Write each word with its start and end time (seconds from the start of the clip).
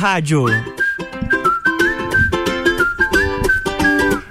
rádio. 0.00 0.46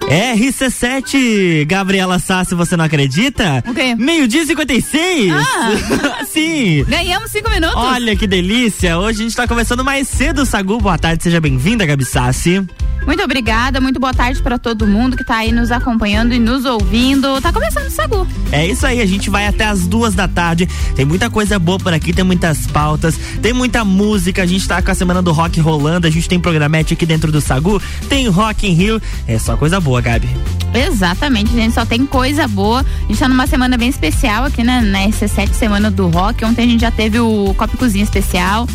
RC7, 0.10 1.64
Gabriela 1.68 2.18
Sassi, 2.18 2.56
você 2.56 2.76
não 2.76 2.84
acredita? 2.86 3.64
O 3.68 3.74
quê? 3.76 3.94
Meio-dia 3.94 4.42
e 4.42 4.48
56. 4.48 5.32
Ah. 5.32 6.26
Sim. 6.26 6.84
Ganhamos 6.88 7.30
cinco 7.30 7.52
minutos. 7.52 7.78
Olha 7.78 8.16
que 8.16 8.26
delícia. 8.26 8.98
Hoje 8.98 9.20
a 9.20 9.24
gente 9.26 9.36
tá 9.36 9.48
começando 9.48 9.84
mais 9.84 10.08
cedo, 10.08 10.44
Sagu. 10.44 10.80
Boa 10.80 10.98
tarde, 10.98 11.22
seja 11.22 11.40
bem-vinda, 11.40 11.86
Gabi 11.86 12.04
Sassi. 12.04 12.66
Muito 13.06 13.24
obrigada, 13.24 13.82
muito 13.82 14.00
boa 14.00 14.14
tarde 14.14 14.42
para 14.42 14.60
todo 14.60 14.86
mundo 14.86 15.18
que 15.18 15.24
tá 15.24 15.38
aí 15.38 15.52
nos 15.52 15.72
acompanhando 15.72 16.34
e 16.34 16.40
nos 16.40 16.64
ouvindo. 16.66 17.42
Tá 17.42 17.52
começando 17.52 17.88
o 17.88 17.92
Sagu. 17.92 18.28
É 18.52 18.68
isso 18.68 18.86
aí, 18.86 19.02
a 19.02 19.06
gente 19.06 19.30
vai 19.30 19.48
até 19.48 19.66
as 19.66 19.88
duas 19.88 20.14
da 20.14 20.28
tarde. 20.28 20.68
Tem 20.96 21.06
muita 21.06 21.30
coisa 21.30 21.58
boa 21.58 21.80
por 21.80 21.94
aqui, 21.94 22.14
tem 22.14 22.24
muitas 22.24 22.68
pautas, 22.68 23.18
tem 23.42 23.52
muita 23.52 23.84
música. 23.84 24.44
A 24.44 24.46
gente 24.46 24.68
tá 24.68 24.82
com 24.82 24.92
a 24.92 24.96
semana 24.96 25.22
do 25.22 25.32
rock 25.32 25.60
rolando, 25.60 26.06
a 26.06 26.10
gente 26.10 26.30
tem 26.30 26.40
programete 26.40 26.94
aqui 26.94 27.06
dentro 27.06 27.32
do 27.32 27.42
Sagu, 27.42 27.82
tem 28.08 28.28
Rock 28.28 28.68
in 28.68 28.74
Rio. 28.74 29.02
É 29.28 29.40
só 29.40 29.58
coisa 29.58 29.80
boa, 29.80 30.02
Gabi. 30.02 30.30
Exatamente, 30.74 31.52
gente, 31.52 31.74
só 31.74 31.86
tem 31.86 32.06
coisa 32.06 32.48
boa. 32.48 32.82
A 32.82 33.08
gente 33.08 33.18
tá 33.20 33.28
numa 33.28 33.48
semana 33.48 33.76
bem 33.76 33.90
especial 33.90 34.46
aqui, 34.46 34.64
né? 34.64 34.82
Na 34.82 35.00
SC7 35.08 35.52
Semana 35.54 35.90
do 35.90 36.08
Rock. 36.10 36.46
Ontem 36.46 36.64
a 36.64 36.68
gente 36.68 36.82
já 36.82 36.92
teve 36.92 37.20
o 37.20 37.54
Copo 37.56 37.76
Cozinha 37.78 38.04
especial. 38.04 38.68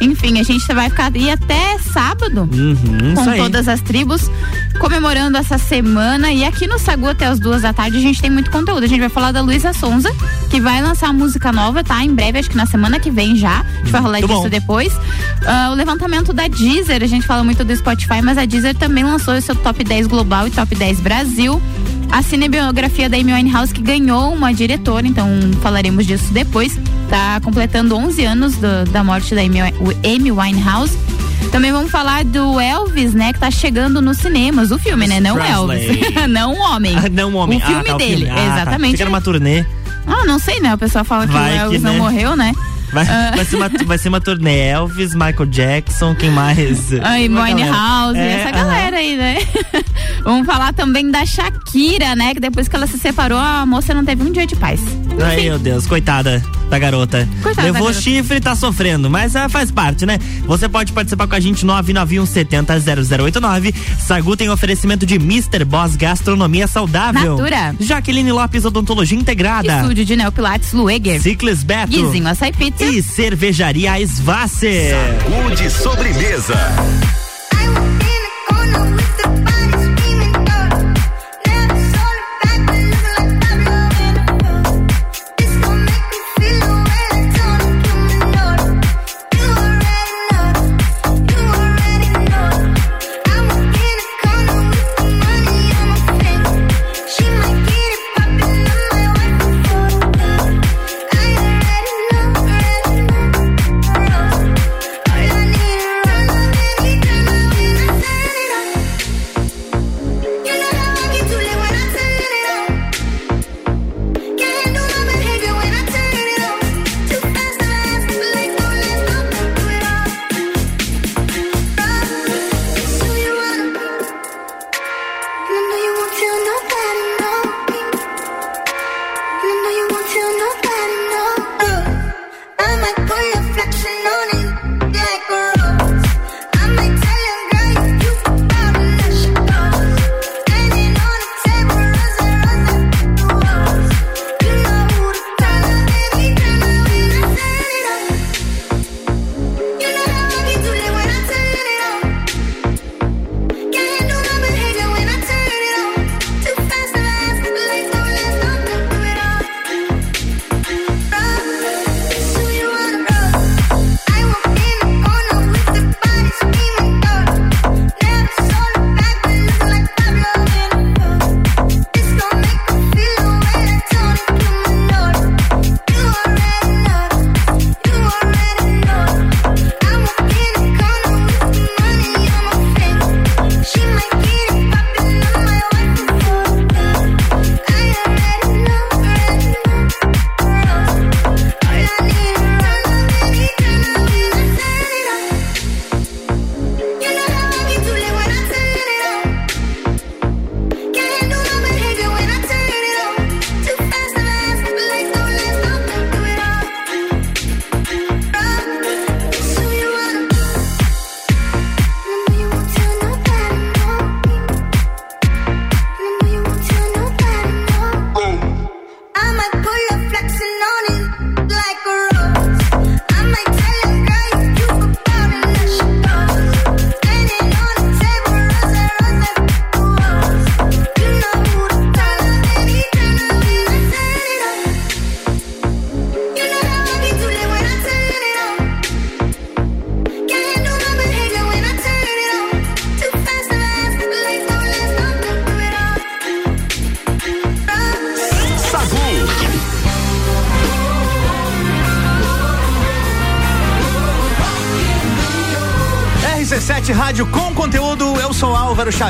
Enfim, 0.00 0.40
a 0.40 0.42
gente 0.42 0.66
vai 0.72 0.90
ficar 0.90 1.12
aí 1.14 1.30
até 1.30 1.78
sábado 1.78 2.48
Uhum, 2.52 3.14
com 3.14 3.30
aí. 3.30 3.38
Todas 3.62 3.68
as 3.68 3.80
tribos 3.80 4.28
comemorando 4.78 5.36
essa 5.38 5.56
semana. 5.56 6.32
E 6.32 6.44
aqui 6.44 6.66
no 6.66 6.78
Sagu 6.78 7.06
até 7.06 7.26
as 7.26 7.38
duas 7.38 7.62
da 7.62 7.72
tarde 7.72 7.96
a 7.96 8.00
gente 8.00 8.20
tem 8.20 8.30
muito 8.30 8.50
conteúdo. 8.50 8.82
A 8.84 8.86
gente 8.86 9.00
vai 9.00 9.08
falar 9.08 9.30
da 9.32 9.40
Luísa 9.40 9.72
Sonza, 9.72 10.10
que 10.50 10.60
vai 10.60 10.82
lançar 10.82 11.06
uma 11.10 11.24
música 11.24 11.52
nova, 11.52 11.84
tá? 11.84 12.02
Em 12.04 12.12
breve, 12.14 12.38
acho 12.38 12.50
que 12.50 12.56
na 12.56 12.66
semana 12.66 12.98
que 12.98 13.10
vem 13.10 13.36
já. 13.36 13.60
A 13.60 13.78
gente 13.78 13.90
vai 13.92 14.00
rolar 14.00 14.18
Muito 14.18 14.28
disso 14.28 14.42
bom. 14.42 14.48
depois. 14.48 14.92
Ah, 15.46 15.70
o 15.70 15.74
levantamento 15.74 16.32
da 16.32 16.48
Deezer, 16.48 17.02
a 17.02 17.06
gente 17.06 17.26
fala 17.26 17.44
muito 17.44 17.64
do 17.64 17.74
Spotify, 17.76 18.20
mas 18.22 18.36
a 18.36 18.44
Deezer 18.44 18.74
também 18.74 19.04
lançou 19.04 19.34
o 19.34 19.40
seu 19.40 19.54
top 19.54 19.84
10 19.84 20.06
global 20.08 20.48
e 20.48 20.50
top 20.50 20.74
10 20.74 21.00
Brasil. 21.00 21.62
A 22.10 22.20
cinebiografia 22.22 23.08
da 23.08 23.16
Amy 23.16 23.32
Winehouse, 23.32 23.72
que 23.72 23.80
ganhou 23.80 24.34
uma 24.34 24.52
diretora, 24.52 25.06
então 25.06 25.26
falaremos 25.62 26.06
disso 26.06 26.32
depois. 26.32 26.78
Tá 27.08 27.40
completando 27.40 27.96
11 27.96 28.24
anos 28.24 28.54
do- 28.56 28.84
da 28.90 29.02
morte 29.02 29.34
da 29.34 29.40
Amy, 29.40 29.60
Amy 30.04 30.30
Winehouse. 30.32 30.96
Também 31.50 31.72
vamos 31.72 31.90
falar 31.90 32.24
do 32.24 32.58
Elvis, 32.60 33.14
né? 33.14 33.32
Que 33.32 33.40
tá 33.40 33.50
chegando 33.50 34.00
nos 34.00 34.18
cinemas. 34.18 34.70
O 34.70 34.78
filme, 34.78 35.06
né? 35.06 35.20
Não 35.20 35.34
Presley. 35.36 35.88
Elvis. 35.88 36.26
não 36.28 36.54
o 36.54 36.58
homem. 36.58 36.96
Ah, 36.96 37.08
não, 37.10 37.34
homem. 37.34 37.58
O 37.58 37.60
filme 37.60 37.80
ah, 37.80 37.84
tá, 37.84 37.96
dele, 37.96 38.30
Ah, 38.30 38.34
tá. 38.34 38.44
exatamente. 38.44 38.92
Fica 38.92 39.04
numa 39.04 39.20
turnê. 39.20 39.64
Ah, 40.06 40.24
não 40.24 40.38
sei, 40.38 40.60
né? 40.60 40.74
O 40.74 40.78
pessoal 40.78 41.04
fala 41.04 41.26
que 41.26 41.32
Vai 41.32 41.50
o 41.50 41.54
que, 41.54 41.58
Elvis 41.60 41.82
não 41.82 41.92
né? 41.92 41.98
morreu, 41.98 42.36
né? 42.36 42.52
Vai, 42.92 43.06
Ah. 43.08 43.32
vai, 43.34 43.44
ser 43.44 43.56
uma, 43.56 43.68
vai 43.86 43.98
ser 43.98 44.08
uma 44.08 44.20
turnê. 44.20 44.58
Elvis, 44.68 45.14
Michael 45.14 45.46
Jackson, 45.46 46.14
quem 46.14 46.30
mais? 46.30 46.92
Ai. 47.02 47.28
Winehouse, 47.28 48.18
É, 48.18 48.40
essa 48.40 48.50
galera 48.50 48.96
aí, 48.98 49.16
né? 49.16 49.36
Vamos 50.24 50.46
falar 50.46 50.72
também 50.72 51.10
da 51.10 51.24
Shakira, 51.26 52.14
né? 52.14 52.34
Que 52.34 52.40
depois 52.40 52.68
que 52.68 52.76
ela 52.76 52.86
se 52.86 52.98
separou, 52.98 53.38
a 53.38 53.64
moça 53.66 53.92
não 53.94 54.04
teve 54.04 54.22
um 54.22 54.30
dia 54.30 54.46
de 54.46 54.54
paz. 54.56 54.80
Ai, 55.24 55.36
Enfim, 55.38 55.48
meu 55.48 55.58
Deus, 55.58 55.86
coitada 55.86 56.42
da 56.70 56.78
garota. 56.78 57.28
Coitada 57.42 57.66
da 57.68 57.72
Levou 57.72 57.88
garota. 57.88 58.00
chifre 58.00 58.36
e 58.36 58.40
tá 58.40 58.54
sofrendo, 58.54 59.10
mas 59.10 59.34
ah, 59.36 59.48
faz 59.48 59.70
parte, 59.70 60.06
né? 60.06 60.18
Você 60.46 60.68
pode 60.68 60.92
participar 60.92 61.26
com 61.26 61.34
a 61.34 61.40
gente 61.40 61.64
991 61.66 62.24
70 62.26 62.78
0089. 62.80 63.74
Sagu 63.98 64.36
tem 64.36 64.48
oferecimento 64.50 65.04
de 65.04 65.16
Mr. 65.16 65.64
Boss 65.64 65.96
Gastronomia 65.96 66.66
Saudável. 66.66 67.36
Natura. 67.36 67.74
Jaqueline 67.80 68.30
Lopes 68.32 68.64
Odontologia 68.64 69.18
Integrada. 69.18 69.80
estúdio 69.80 70.04
de 70.04 70.16
Neopilates 70.16 70.72
Lueger. 70.72 71.20
Ciclis 71.20 71.62
Beto. 71.64 71.88
Guizinho 71.90 72.28
Açaí 72.28 72.52
Pizza. 72.52 72.81
E 72.84 73.00
Cervejaria 73.00 74.04
Svasser. 74.04 74.90
Sagu 74.90 75.54
de 75.54 75.70
sobremesa. 75.70 77.21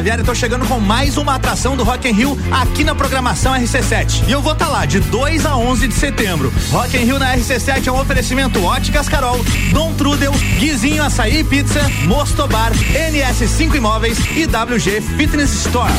Rodoviária, 0.02 0.24
tô 0.24 0.34
chegando 0.34 0.66
com 0.66 0.80
mais 0.80 1.16
uma 1.16 1.36
atração 1.36 1.76
do 1.76 1.84
Rock 1.84 2.08
in 2.08 2.12
Rio 2.12 2.36
aqui 2.50 2.82
na 2.82 2.92
programação 2.92 3.54
RC7. 3.54 4.24
E 4.26 4.32
eu 4.32 4.42
vou 4.42 4.52
estar 4.52 4.64
tá 4.64 4.70
lá 4.72 4.84
de 4.84 4.98
2 4.98 5.46
a 5.46 5.56
11 5.56 5.86
de 5.86 5.94
setembro. 5.94 6.52
Rock 6.72 6.96
in 6.96 7.04
Rio 7.04 7.20
na 7.20 7.36
RC7 7.36 7.86
é 7.86 7.92
um 7.92 8.00
oferecimento 8.00 8.60
Óticas 8.64 9.08
Carol, 9.08 9.38
Dom 9.72 9.94
Trudel, 9.94 10.32
Guizinho 10.58 11.04
Açaí 11.04 11.38
e 11.38 11.44
Pizza, 11.44 11.80
Mostobar, 12.06 12.72
NS5 12.72 13.76
Imóveis 13.76 14.18
e 14.36 14.44
WG 14.44 15.00
Fitness 15.16 15.66
Store. 15.66 15.92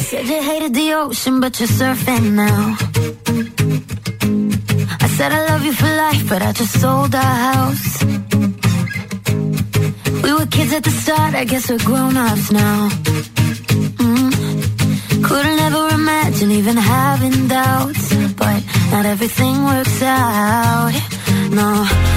Said 0.00 0.26
you 0.26 0.42
hated 0.42 0.72
the 0.72 0.94
ocean, 0.94 1.38
but 1.38 1.60
you're 1.60 1.68
surfing 1.68 2.32
now. 2.32 2.76
I 5.02 5.08
said 5.08 5.32
I 5.32 5.46
love 5.50 5.64
you 5.66 5.74
for 5.74 5.86
life, 5.86 6.26
but 6.30 6.40
I 6.40 6.52
just 6.52 6.80
sold 6.80 7.14
our 7.14 7.22
house. 7.22 8.19
were 10.40 10.46
kids 10.46 10.72
at 10.72 10.82
the 10.82 10.90
start, 10.90 11.34
I 11.34 11.44
guess 11.44 11.70
we're 11.70 11.84
grown-ups 11.84 12.50
now. 12.50 12.88
Mm. 14.04 15.24
Couldn't 15.28 15.58
ever 15.68 15.88
imagine 16.00 16.50
even 16.50 16.76
having 16.76 17.48
doubts, 17.48 18.14
but 18.42 18.60
not 18.90 19.04
everything 19.06 19.64
works 19.64 20.02
out. 20.02 20.92
No. 21.50 22.09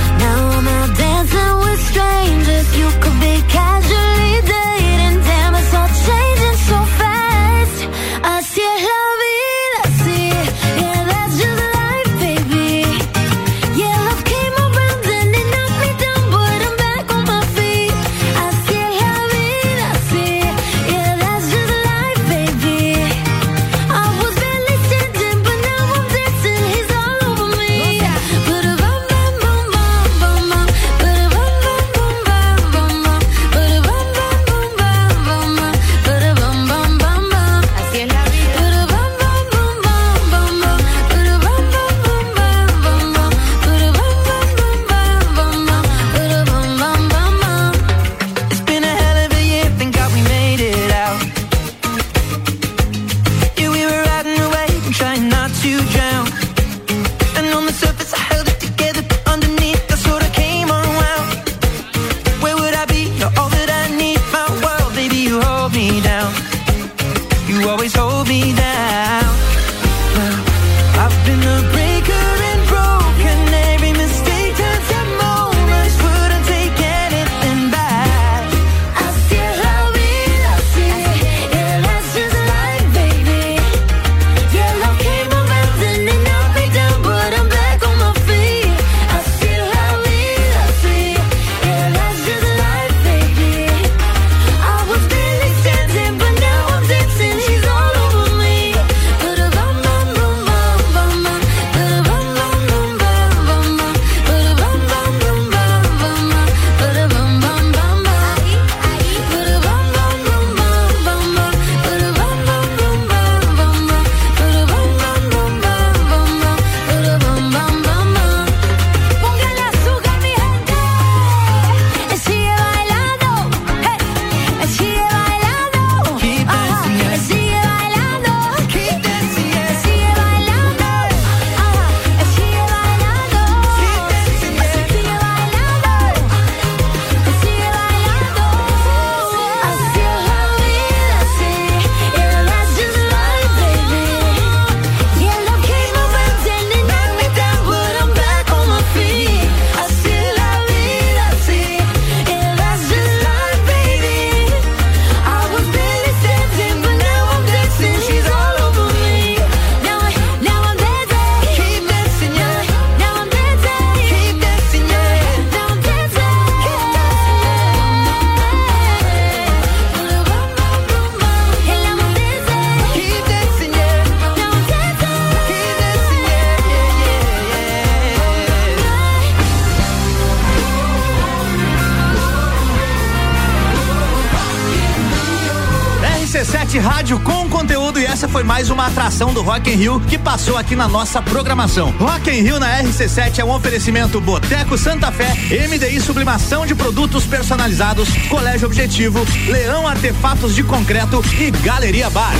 do 189.13 189.43
Rock 189.43 189.70
in 189.70 189.75
Rio 189.75 190.00
que 190.00 190.17
passou 190.17 190.58
aqui 190.58 190.75
na 190.75 190.88
nossa 190.88 191.22
programação. 191.22 191.91
Rock 192.00 192.32
in 192.32 192.41
Rio 192.41 192.60
na 192.60 192.82
RC7 192.82 193.39
é 193.39 193.46
um 193.46 193.51
oferecimento 193.53 194.20
Boteco 194.20 194.75
Santa 194.75 195.12
Fé, 195.12 195.38
MDI 195.70 196.01
Sublimação 196.01 196.65
de 196.65 196.74
Produtos 196.74 197.24
Personalizados, 197.24 198.10
Colégio 198.27 198.65
Objetivo, 198.65 199.24
Leão 199.48 199.88
Artefatos 199.88 200.55
de 200.55 200.63
Concreto 200.63 201.24
e 201.39 201.51
Galeria 201.51 202.10
Bar. 202.10 202.34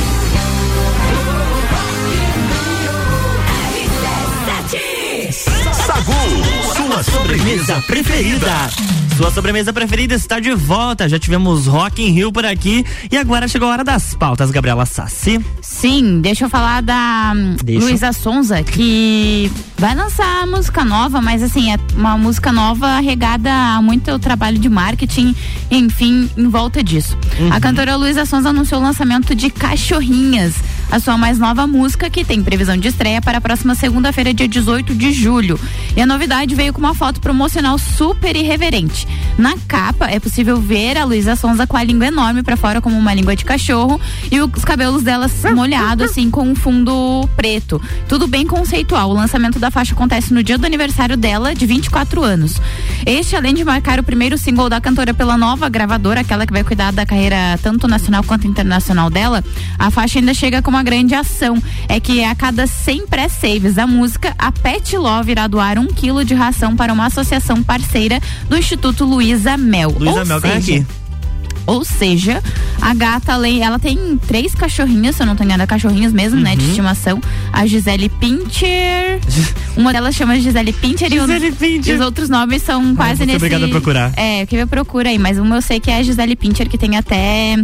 Sagu, 5.86 6.74
sua 6.76 7.04
sobremesa 7.04 7.82
preferida. 7.86 8.70
Sua 9.16 9.30
sobremesa 9.30 9.72
preferida 9.72 10.16
está 10.16 10.40
de 10.40 10.54
volta. 10.56 11.08
Já 11.08 11.20
tivemos 11.20 11.68
Rock 11.68 12.02
in 12.02 12.12
Rio 12.14 12.32
por 12.32 12.46
aqui 12.46 12.84
e 13.12 13.18
agora 13.18 13.48
chegou 13.48 13.70
a 13.70 13.74
hora 13.74 13.84
das 13.84 14.16
pautas, 14.16 14.50
Gabriela 14.50 14.88
Sassi. 14.88 15.40
Sim, 15.84 16.22
deixa 16.22 16.46
eu 16.46 16.50
falar 16.50 16.82
da. 16.82 17.34
Hum, 17.36 17.58
Luísa 17.68 18.14
Sonza, 18.14 18.64
que 18.64 19.52
vai 19.78 19.94
lançar 19.94 20.48
música 20.48 20.86
nova, 20.86 21.22
mas 21.22 21.44
assim, 21.44 21.74
é 21.74 21.78
uma 21.94 22.18
música 22.18 22.54
nova 22.54 23.02
regada 23.02 23.52
a 23.52 23.82
muito 23.82 24.18
trabalho 24.18 24.58
de 24.58 24.70
marketing, 24.70 25.36
enfim, 25.70 26.30
em 26.38 26.48
volta 26.48 26.82
disso. 26.82 27.18
Uhum. 27.38 27.52
A 27.52 27.60
cantora 27.60 27.98
Luísa 27.98 28.26
Sonza 28.26 28.52
anunciou 28.52 28.80
o 28.80 28.84
lançamento 28.84 29.36
de 29.36 29.50
Cachorrinhas, 29.50 30.56
a 30.94 31.00
sua 31.00 31.18
mais 31.18 31.40
nova 31.40 31.66
música, 31.66 32.08
que 32.08 32.24
tem 32.24 32.44
previsão 32.44 32.78
de 32.78 32.88
estreia 32.88 33.20
para 33.20 33.40
a 33.40 33.42
próxima 33.42 33.74
segunda-feira, 33.74 34.32
dia 34.32 34.48
18 34.48 34.94
de 34.94 35.12
julho. 35.12 35.60
E 35.98 36.02
a 36.02 36.06
novidade 36.06 36.54
veio 36.54 36.72
com 36.72 36.78
uma 36.78 36.94
foto 36.94 37.20
promocional 37.20 37.80
super 37.80 38.36
irreverente. 38.36 39.08
Na 39.36 39.58
capa 39.68 40.08
é 40.08 40.20
possível 40.20 40.62
ver 40.62 40.96
a 40.96 41.04
Luísa 41.04 41.36
Sonza 41.36 41.66
com 41.66 41.76
a 41.76 41.84
língua 41.84 42.06
enorme 42.06 42.44
para 42.44 42.56
fora, 42.56 42.80
como 42.80 42.96
uma 42.96 43.12
língua 43.12 43.36
de 43.36 43.44
cachorro, 43.44 44.00
e 44.32 44.40
os 44.40 44.64
cabelos 44.64 45.02
dela 45.02 45.26
molhados, 45.56 46.12
assim, 46.12 46.30
com 46.30 46.48
um 46.48 46.54
fundo 46.54 47.28
preto. 47.36 47.82
Tudo 48.08 48.28
bem 48.28 48.46
conceitual. 48.46 49.10
O 49.10 49.14
lançamento 49.14 49.58
da 49.58 49.72
faixa 49.72 49.96
acontece 49.96 50.32
no 50.32 50.44
dia 50.44 50.60
do 50.60 50.66
aniversário 50.68 51.18
dela, 51.18 51.56
de 51.56 51.66
24 51.66 52.22
anos. 52.22 52.62
Este, 53.04 53.36
além 53.36 53.56
de 53.56 53.66
marcar 53.66 54.00
o 54.00 54.04
primeiro 54.04 54.38
single 54.38 54.70
da 54.70 54.80
cantora 54.80 55.12
pela 55.12 55.40
nova 55.40 55.68
gravadora, 55.70 56.22
aquela 56.22 56.46
que 56.46 56.54
vai 56.54 56.64
cuidar 56.64 56.94
da 56.94 57.04
carreira 57.04 57.60
tanto 57.64 57.88
nacional 57.88 58.24
quanto 58.24 58.46
internacional 58.46 59.10
dela, 59.10 59.44
a 59.80 59.90
faixa 59.90 60.20
ainda 60.20 60.36
chega 60.36 60.62
com 60.62 60.70
uma 60.70 60.83
grande 60.84 61.16
ação. 61.16 61.62
É 61.90 62.00
que 62.00 62.24
a 62.24 62.36
cada 62.36 62.68
100 62.68 63.08
pré-saves 63.08 63.76
da 63.76 63.88
música, 63.88 64.34
a 64.38 64.52
Pet 64.52 64.96
Love 64.98 65.32
irá 65.32 65.48
doar 65.48 65.80
um 65.80 65.88
quilo 65.88 66.24
de 66.24 66.34
ração 66.34 66.76
para 66.76 66.94
uma 66.94 67.06
associação 67.08 67.64
parceira 67.64 68.20
do 68.50 68.58
Instituto 68.58 69.06
Luísa 69.06 69.58
Mel. 69.58 69.96
Luísa 69.98 70.26
Mel 70.26 70.42
tá 70.42 70.50
seja, 70.50 70.58
aqui. 70.76 70.86
ou 71.66 71.84
seja, 71.86 72.44
a 72.82 72.94
gata, 72.94 73.34
além- 73.34 73.62
ela 73.64 73.80
tem 73.80 74.18
três 74.28 74.54
cachorrinhas, 74.54 75.16
se 75.16 75.24
eu 75.24 75.26
não 75.26 75.36
tô 75.36 75.44
enganada, 75.44 75.66
cachorrinhos 75.66 76.12
mesmo, 76.12 76.40
né, 76.40 76.52
Uhum. 76.52 76.58
de 76.58 76.66
estimação. 76.66 77.22
A 77.52 77.66
Gisele 77.66 78.10
Pincher. 78.10 79.20
Uma 79.78 79.92
delas 79.94 80.14
chama 80.16 80.40
Gisele 80.40 80.74
Pincher 80.74 81.12
e, 81.12 81.20
o- 81.20 81.22
Gisele 81.26 81.52
Pincher. 81.54 81.94
e 81.94 81.98
os 81.98 82.02
outros 82.06 82.30
nomes 82.30 82.62
são 82.62 82.96
quase 82.96 83.10
vou 83.12 83.18
ser 83.20 83.26
nesse. 83.26 83.38
obrigado 83.38 83.66
a 83.66 83.68
procurar. 83.70 84.12
É, 84.18 84.46
que 84.46 84.56
eu 84.56 84.68
procura 84.68 85.10
aí, 85.10 85.18
mas 85.18 85.38
uma 85.40 85.56
eu 85.56 85.62
sei 85.62 85.80
que 85.80 85.90
é 85.90 85.98
a 85.98 86.04
Gisele 86.04 86.36
Pincher, 86.36 86.68
que 86.70 86.78
tem 86.78 86.98
até 86.98 87.56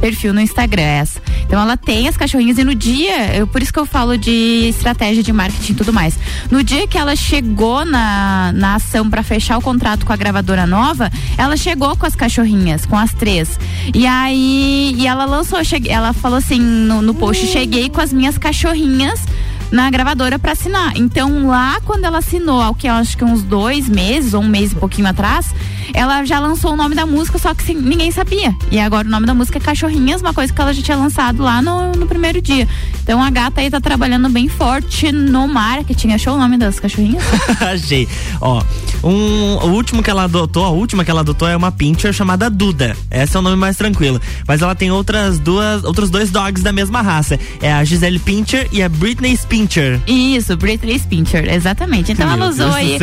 perfil 0.00 0.32
no 0.34 0.40
Instagram 0.40 0.82
essa. 0.82 1.20
Então 1.46 1.60
ela 1.60 1.76
tem 1.76 2.08
as 2.08 2.16
cachorrinhas 2.16 2.58
e 2.58 2.64
no 2.64 2.74
dia, 2.74 3.34
eu, 3.36 3.46
por 3.46 3.62
isso 3.62 3.72
que 3.72 3.78
eu 3.78 3.86
falo 3.86 4.16
de 4.16 4.68
estratégia 4.68 5.22
de 5.22 5.32
marketing 5.32 5.72
e 5.72 5.74
tudo 5.74 5.92
mais. 5.92 6.18
No 6.50 6.62
dia 6.62 6.86
que 6.86 6.98
ela 6.98 7.14
chegou 7.16 7.84
na, 7.84 8.52
na 8.52 8.74
ação 8.74 9.08
para 9.08 9.22
fechar 9.22 9.58
o 9.58 9.62
contrato 9.62 10.04
com 10.04 10.12
a 10.12 10.16
gravadora 10.16 10.66
nova, 10.66 11.10
ela 11.38 11.56
chegou 11.56 11.96
com 11.96 12.06
as 12.06 12.14
cachorrinhas, 12.14 12.84
com 12.84 12.96
as 12.96 13.12
três. 13.12 13.58
E 13.94 14.06
aí, 14.06 14.94
e 14.96 15.06
ela 15.06 15.24
lançou, 15.24 15.62
cheguei, 15.64 15.92
ela 15.92 16.12
falou 16.12 16.38
assim 16.38 16.60
no, 16.60 17.00
no 17.00 17.14
post, 17.14 17.46
cheguei 17.46 17.88
com 17.88 18.00
as 18.00 18.12
minhas 18.12 18.36
cachorrinhas 18.36 19.20
na 19.70 19.90
gravadora 19.90 20.38
para 20.38 20.52
assinar. 20.52 20.96
Então 20.96 21.46
lá 21.46 21.80
quando 21.84 22.04
ela 22.04 22.18
assinou, 22.18 22.60
ao 22.60 22.74
que 22.74 22.86
eu 22.86 22.92
acho 22.94 23.16
que 23.16 23.24
uns 23.24 23.42
dois 23.42 23.88
meses 23.88 24.34
ou 24.34 24.42
um 24.42 24.48
mês 24.48 24.72
e 24.72 24.74
pouquinho 24.74 25.08
atrás, 25.08 25.54
ela 25.94 26.24
já 26.24 26.38
lançou 26.38 26.72
o 26.72 26.76
nome 26.76 26.94
da 26.94 27.06
música, 27.06 27.38
só 27.38 27.54
que 27.54 27.62
sim, 27.62 27.74
ninguém 27.74 28.10
sabia. 28.10 28.54
E 28.70 28.78
agora 28.78 29.06
o 29.06 29.10
nome 29.10 29.26
da 29.26 29.34
música 29.34 29.58
é 29.58 29.60
Cachorrinhas, 29.60 30.20
uma 30.20 30.34
coisa 30.34 30.52
que 30.52 30.60
ela 30.60 30.72
já 30.72 30.82
tinha 30.82 30.96
lançado 30.96 31.42
lá 31.42 31.62
no, 31.62 31.92
no 31.92 32.06
primeiro 32.06 32.40
dia. 32.40 32.68
Então 33.02 33.22
a 33.22 33.30
gata 33.30 33.60
aí 33.60 33.70
tá 33.70 33.80
trabalhando 33.80 34.28
bem 34.28 34.48
forte 34.48 35.12
no 35.12 35.46
marketing. 35.46 36.12
Achou 36.12 36.34
o 36.34 36.38
nome 36.38 36.56
das 36.56 36.80
cachorrinhas? 36.80 37.22
Achei. 37.60 38.08
Ó, 38.40 38.62
um, 39.04 39.58
o 39.62 39.68
último 39.68 40.02
que 40.02 40.10
ela 40.10 40.24
adotou, 40.24 40.64
a 40.64 40.70
última 40.70 41.04
que 41.04 41.10
ela 41.10 41.20
adotou 41.20 41.46
é 41.46 41.56
uma 41.56 41.70
pincher 41.70 42.12
chamada 42.12 42.50
Duda. 42.50 42.96
Esse 43.10 43.36
é 43.36 43.38
o 43.38 43.42
nome 43.42 43.56
mais 43.56 43.76
tranquilo. 43.76 44.20
Mas 44.46 44.60
ela 44.60 44.74
tem 44.74 44.90
outras 44.90 45.38
duas, 45.38 45.84
outros 45.84 46.10
dois 46.10 46.30
dogs 46.30 46.64
da 46.64 46.72
mesma 46.72 47.00
raça. 47.00 47.38
É 47.60 47.72
a 47.72 47.84
Gisele 47.84 48.18
Pincher 48.18 48.68
e 48.72 48.82
a 48.82 48.88
Britney 48.88 49.32
Pincher. 49.60 50.00
Isso, 50.06 50.54
Britney 50.56 50.98
Pincher, 50.98 51.48
exatamente. 51.52 52.12
Então 52.12 52.26
Meu 52.26 52.36
ela 52.36 52.48
usou 52.50 52.66
Deus 52.70 52.74
aí 52.76 52.98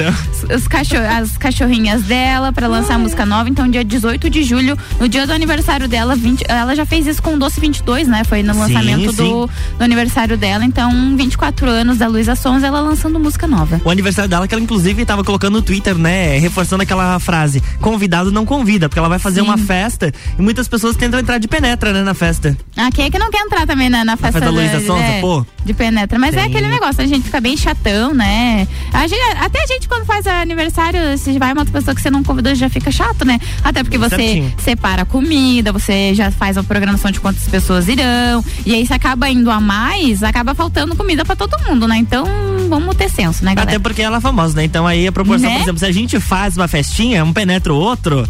os- 0.56 0.68
cachorro, 0.68 1.06
as 1.06 1.36
cachorrinhas 1.38 2.04
dela 2.04 2.52
pra 2.52 2.68
lançar 2.68 2.96
a 2.96 3.00
música 3.00 3.26
nova. 3.26 3.50
Então, 3.50 3.68
dia 3.68 3.84
18 3.84 4.30
de 4.30 4.44
julho, 4.44 4.78
no 5.00 5.08
dia 5.10 5.26
do 5.26 5.34
aniversário 5.34 5.88
dela, 5.88 6.16
20, 6.16 6.44
ela 6.48 6.76
já 6.76 6.86
fez 6.86 7.08
isso 7.08 7.22
com 7.24 7.34
o 7.34 7.40
Doce 7.40 7.60
22, 7.60 8.08
né? 8.08 8.24
Foi 8.24 8.44
no 8.44 8.54
Sim, 8.54 8.60
lançamento 8.60 9.12
sim. 9.12 9.18
do, 9.24 9.50
do 9.78 9.84
aniversário 9.84 10.38
dela. 10.38 10.64
Então, 10.64 11.16
24 11.18 11.68
anos 11.68 11.98
da 11.98 12.08
Luísa 12.08 12.36
Sons, 12.36 12.62
ela 12.64 12.80
lançando 12.82 13.20
música 13.20 13.48
nova. 13.48 13.82
O 13.84 13.90
aniversário 13.90 14.30
dela, 14.30 14.48
que 14.48 14.54
ela 14.54 14.64
inclusive 14.64 15.04
tava 15.06 15.24
colocando 15.24 15.54
no 15.56 15.62
Twitter, 15.62 15.96
né? 15.98 16.38
Reforçando 16.38 16.84
aquela 16.84 17.18
frase: 17.20 17.62
convidado 17.82 18.32
não 18.32 18.46
convida, 18.46 18.88
porque 18.88 19.00
ela 19.00 19.10
vai 19.10 19.20
fazer 19.20 19.42
Sim. 19.42 19.48
uma 19.48 19.58
festa 19.58 20.12
e 20.38 20.42
muitas 20.42 20.68
pessoas 20.68 20.96
tentam 20.96 21.20
entrar 21.20 21.38
de 21.40 21.48
penetra, 21.48 21.92
né, 21.94 22.04
na 22.04 22.14
festa. 22.14 22.56
Ah, 22.78 22.90
quem 22.94 23.06
é 23.06 23.10
que 23.10 23.18
não 23.18 23.32
quer 23.32 23.40
entrar 23.42 23.66
também 23.66 23.90
na, 23.90 24.06
na 24.06 24.18
festa 24.18 24.40
festa 24.40 24.46
da 24.46 24.52
Luísa 24.52 24.80
Sonza, 24.86 25.04
é, 25.04 25.22
pô? 25.22 25.46
De 25.66 25.74
penetra. 25.74 26.20
Mas 26.20 26.36
é 26.36 26.43
Tem. 26.44 26.56
aquele 26.56 26.68
negócio, 26.68 27.02
a 27.02 27.06
gente 27.08 27.24
fica 27.26 27.40
bem 27.42 27.56
chatão, 27.58 28.14
né? 28.14 28.68
A 28.92 29.08
gente, 29.08 29.22
até 29.40 29.64
a 29.64 29.68
gente, 29.68 29.88
quando 29.88 30.06
faz 30.06 30.26
aniversário, 30.28 31.18
se 31.18 31.38
vai 31.40 31.52
uma 31.54 31.62
outra 31.62 31.74
pessoa 31.80 31.96
que 31.96 32.02
você 32.02 32.10
não 32.10 32.24
convidou, 32.24 32.54
já 32.56 32.70
fica 32.70 32.92
chato, 32.92 33.26
né? 33.26 33.40
Até 33.64 33.84
porque 33.84 33.98
você 33.98 34.16
Certinho. 34.16 34.54
separa 34.58 35.02
a 35.02 35.06
comida, 35.06 35.72
você 35.72 36.14
já 36.14 36.32
faz 36.32 36.58
a 36.58 36.64
programação 36.64 37.12
de 37.12 37.20
quantas 37.20 37.48
pessoas 37.48 37.88
irão. 37.88 38.44
E 38.66 38.74
aí, 38.74 38.86
se 38.86 38.94
acaba 38.94 39.30
indo 39.30 39.50
a 39.50 39.60
mais, 39.60 40.24
acaba 40.24 40.54
faltando 40.56 40.96
comida 40.96 41.24
pra 41.26 41.36
todo 41.36 41.58
mundo, 41.68 41.88
né? 41.88 41.98
Então, 41.98 42.26
vamos 42.70 42.96
ter 42.96 43.10
senso, 43.10 43.44
né, 43.44 43.54
galera? 43.56 43.72
Até 43.72 43.80
porque 43.80 44.02
ela 44.02 44.18
é 44.18 44.22
famosa, 44.22 44.56
né? 44.56 44.64
Então 44.66 44.86
aí 44.88 45.08
a 45.08 45.12
proporção, 45.12 45.50
Né? 45.50 45.56
por 45.58 45.62
exemplo, 45.64 45.80
se 45.80 45.86
a 45.86 45.92
gente 45.92 46.20
faz 46.20 46.56
uma 46.58 46.68
festinha, 46.68 47.24
um 47.24 47.34
penetra 47.34 47.74
o 47.74 47.78
outro, 47.78 48.28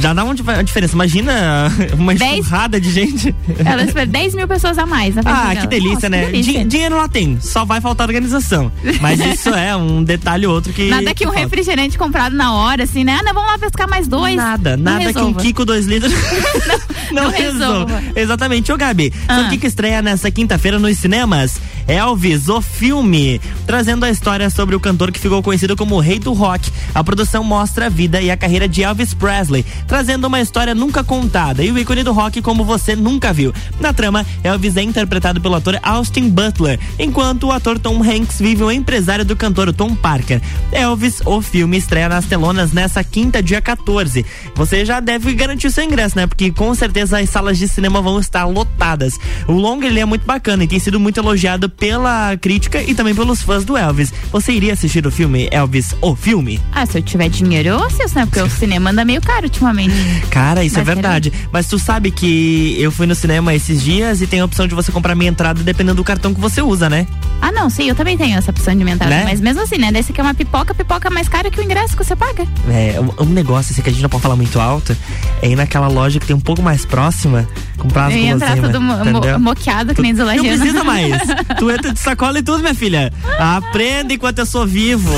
já 0.00 0.12
dá 0.12 0.24
uma 0.24 0.34
dif- 0.34 0.62
diferença. 0.64 0.94
Imagina 0.94 1.70
uma 1.98 2.12
enxurrada 2.14 2.80
de 2.80 2.90
gente. 2.90 3.34
Ela 3.64 3.82
espera 3.84 4.06
10 4.06 4.34
mil 4.34 4.46
pessoas 4.48 4.78
a 4.78 4.86
mais. 4.86 5.14
na 5.14 5.22
festa 5.22 5.38
Ah, 5.50 5.56
que 5.56 5.66
delícia, 5.66 5.94
Nossa, 5.94 6.08
né? 6.08 6.26
que 6.26 6.32
delícia. 6.32 6.52
Din- 6.62 6.68
dinheiro 6.68 6.96
lá 6.96 7.08
tem, 7.08 7.38
só 7.40 7.64
vai 7.64 7.80
faltar 7.80 8.06
organização. 8.08 8.70
Mas 9.00 9.20
isso 9.24 9.48
é 9.50 9.74
um 9.76 10.02
detalhe 10.02 10.46
ou 10.46 10.54
outro 10.54 10.72
que. 10.72 10.88
Nada 10.88 11.14
que 11.14 11.24
um 11.24 11.28
falta. 11.28 11.40
refrigerante 11.40 11.96
comprado 11.98 12.34
na 12.34 12.52
hora, 12.54 12.84
assim, 12.84 13.04
né? 13.04 13.16
Ah, 13.20 13.22
não, 13.22 13.34
vamos 13.34 13.50
lá 13.50 13.58
pescar 13.58 13.88
mais 13.88 14.06
dois. 14.06 14.36
Nada, 14.36 14.76
Não 14.76 14.84
nada 14.92 14.98
que 15.12 15.18
um 15.18 15.26
resolva. 15.26 15.40
Kiko 15.40 15.64
2 15.64 15.86
litros 15.86 16.12
não, 17.12 17.24
não 17.24 17.30
resolva. 17.30 17.86
resolva. 17.98 18.02
Exatamente. 18.16 18.72
Ô, 18.72 18.76
Gabi, 18.76 19.12
sabe 19.26 19.42
Ah. 19.42 19.46
o 19.46 19.50
que, 19.50 19.58
que 19.58 19.66
estreia 19.66 20.02
nessa 20.02 20.30
quinta-feira 20.30 20.78
nos 20.78 20.96
cinemas? 20.98 21.60
Elvis, 21.88 22.48
o 22.48 22.60
filme, 22.60 23.40
trazendo 23.66 24.04
a 24.04 24.10
história 24.10 24.48
sobre 24.48 24.76
o 24.76 24.80
cantor 24.80 25.10
que 25.10 25.18
ficou 25.18 25.42
conhecido 25.42 25.74
como 25.76 25.96
o 25.96 26.00
rei 26.00 26.18
do 26.20 26.32
rock. 26.32 26.70
A 26.94 27.02
produção 27.02 27.42
mostra 27.42 27.86
a 27.86 27.88
vida 27.88 28.20
e 28.20 28.30
a 28.30 28.36
carreira 28.36 28.68
de 28.68 28.82
Elvis 28.84 29.12
Presley, 29.12 29.64
trazendo 29.86 30.26
uma 30.26 30.40
história 30.40 30.74
nunca 30.74 31.02
contada 31.02 31.62
e 31.62 31.70
o 31.70 31.78
ícone 31.78 32.02
do 32.02 32.12
rock 32.12 32.40
como 32.42 32.64
você 32.64 32.94
nunca 32.96 33.32
viu. 33.32 33.52
Na 33.78 33.92
trama, 33.92 34.24
Elvis 34.42 34.76
é 34.76 34.82
interpretado 34.82 35.40
pelo 35.40 35.54
ator 35.54 35.78
Austin 35.82 36.28
Butler, 36.28 36.78
enquanto 36.98 37.44
o 37.44 37.52
ator 37.52 37.78
Tom 37.78 38.02
Hanks 38.02 38.38
vive 38.38 38.62
o 38.62 38.70
empresário 38.70 39.24
do 39.24 39.36
cantor 39.36 39.72
Tom 39.72 39.94
Parker. 39.94 40.40
Elvis, 40.72 41.20
o 41.24 41.40
filme, 41.40 41.76
estreia 41.76 42.08
nas 42.08 42.26
telonas 42.26 42.72
nessa 42.72 43.02
quinta, 43.02 43.42
dia 43.42 43.60
14. 43.60 44.24
Você 44.54 44.84
já 44.84 45.00
deve 45.00 45.32
garantir 45.34 45.70
seu 45.70 45.84
ingresso, 45.84 46.16
né? 46.16 46.26
Porque 46.26 46.50
com 46.50 46.74
certeza 46.74 47.18
as 47.18 47.30
salas 47.30 47.58
de 47.58 47.68
cinema 47.68 48.00
vão 48.00 48.18
estar 48.18 48.44
lotadas. 48.44 49.18
O 49.46 49.52
longa 49.52 49.86
ele 49.86 50.00
é 50.00 50.04
muito 50.04 50.26
bacana 50.26 50.64
e 50.64 50.68
tem 50.68 50.78
sido 50.78 51.00
muito 51.00 51.18
elogiado 51.18 51.68
pela 51.68 52.36
crítica 52.36 52.82
e 52.82 52.94
também 52.94 53.14
pelos 53.14 53.42
fãs 53.42 53.64
do 53.64 53.76
Elvis. 53.76 54.12
Você 54.32 54.52
iria 54.52 54.72
assistir 54.72 55.06
o 55.06 55.10
filme 55.10 55.48
Elvis, 55.50 55.94
o 56.00 56.14
filme? 56.14 56.60
Ah, 56.72 56.86
se 56.86 56.98
eu 56.98 57.02
tiver 57.02 57.28
dinheiro, 57.28 57.70
eu 57.70 57.84
assisto, 57.84 58.18
né? 58.18 58.26
Porque 58.26 58.40
o 58.40 58.48
cinema 58.50 58.90
anda 58.90 59.04
meio 59.04 59.20
caro 59.20 59.48
ultimamente. 59.60 59.94
Cara, 60.30 60.64
isso 60.64 60.78
Mas 60.78 60.88
é 60.88 60.94
verdade. 60.94 61.32
Mas 61.52 61.66
tu 61.66 61.78
sabe 61.78 62.10
que 62.10 62.76
eu 62.78 62.90
fui 62.90 63.06
no 63.06 63.14
cinema 63.14 63.54
esses 63.54 63.82
dias 63.82 64.20
e 64.22 64.26
tem 64.26 64.40
a 64.40 64.44
opção 64.44 64.66
de 64.66 64.74
você 64.74 64.90
comprar 64.90 65.14
minha 65.14 65.30
entrada 65.30 65.62
dependendo 65.62 65.96
do 65.96 66.04
cartão 66.04 66.32
que 66.34 66.40
você 66.40 66.62
usa, 66.62 66.88
né? 66.88 67.06
Ah, 67.40 67.52
não, 67.52 67.68
sim, 67.70 67.88
eu 67.88 67.94
também 67.94 68.16
tenho 68.16 68.36
essa 68.36 68.50
opção 68.50 68.74
de 68.74 68.82
minha 68.82 68.94
entrada. 68.94 69.14
Né? 69.14 69.24
Mas 69.24 69.40
mesmo 69.40 69.62
assim, 69.62 69.76
né? 69.78 69.92
Desse 69.92 70.12
aqui 70.12 70.20
é 70.20 70.24
uma 70.24 70.34
pipoca, 70.34 70.74
pipoca 70.74 71.08
é 71.08 71.10
mais 71.10 71.28
cara 71.28 71.50
que 71.50 71.60
o 71.60 71.62
ingresso 71.62 71.96
que 71.96 72.04
você 72.04 72.16
paga. 72.16 72.46
É, 72.68 72.98
um, 73.00 73.24
um 73.24 73.28
negócio 73.28 73.72
assim 73.72 73.82
que 73.82 73.88
a 73.90 73.92
gente 73.92 74.02
não 74.02 74.08
pode 74.08 74.22
falar 74.22 74.36
muito 74.36 74.58
alto 74.60 74.96
é 75.42 75.48
ir 75.48 75.56
naquela 75.56 75.88
loja 75.88 76.18
que 76.18 76.26
tem 76.26 76.36
um 76.36 76.40
pouco 76.40 76.62
mais 76.62 76.84
próxima, 76.84 77.48
comprar 77.78 78.06
as 78.06 78.14
eu 78.14 78.20
ia 78.20 78.30
entrar 78.30 78.56
todo 78.56 78.80
mo- 78.80 79.38
moqueado, 79.38 79.94
que 79.94 80.02
nem 80.02 80.12
Não 80.12 80.18
deslajando. 80.26 80.48
precisa 80.48 80.84
mais. 80.84 81.14
tu 81.58 81.70
entra 81.70 81.92
de 81.92 81.98
sacola 82.00 82.38
e 82.38 82.42
tudo, 82.42 82.60
minha 82.60 82.74
filha. 82.74 83.12
Aprenda 83.38 84.12
enquanto 84.14 84.38
eu 84.38 84.46
sou 84.46 84.66
vivo. 84.66 85.10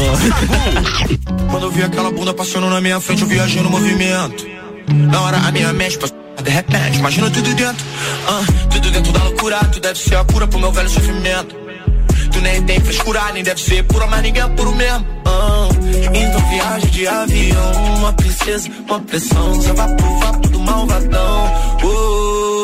Quando 1.50 1.64
eu 1.66 1.70
vi 1.70 1.82
aquela 1.82 2.10
bunda 2.10 2.32
passando 2.32 2.68
na 2.70 2.80
minha 2.80 3.00
frente, 3.00 3.22
eu 3.22 3.28
viajei 3.28 3.62
no 3.62 3.70
movimento. 3.70 4.31
Na 4.88 5.20
hora 5.22 5.36
a 5.38 5.52
minha 5.52 5.72
mente 5.72 5.98
passou, 5.98 6.16
de 6.42 6.50
repente, 6.50 6.98
imagina 6.98 7.30
tudo 7.30 7.54
dentro. 7.54 7.84
ah, 8.28 8.42
tudo 8.70 8.90
dentro 8.90 9.12
da 9.12 9.22
loucura, 9.24 9.58
tu 9.72 9.80
deve 9.80 9.98
ser 9.98 10.16
a 10.16 10.24
cura 10.24 10.46
pro 10.46 10.58
meu 10.58 10.72
velho 10.72 10.88
sofrimento. 10.88 11.56
Tu 12.32 12.40
nem 12.40 12.62
tem 12.62 12.80
frescura, 12.80 13.30
nem 13.32 13.42
deve 13.42 13.60
ser 13.60 13.82
pura, 13.84 14.06
mas 14.06 14.22
ninguém 14.22 14.42
é 14.42 14.48
puro 14.48 14.74
mesmo. 14.74 15.06
ah. 15.26 15.68
então 16.14 16.50
viagem 16.50 16.90
de 16.90 17.06
avião, 17.06 17.72
uma 17.98 18.12
princesa, 18.14 18.68
uma 18.88 19.00
pressão. 19.00 19.54
Você 19.54 19.72
vai 19.72 19.94
pro 19.96 20.18
vapo 20.18 20.48
do 20.48 20.58
malvadão. 20.60 21.52
Oh, 21.84 21.88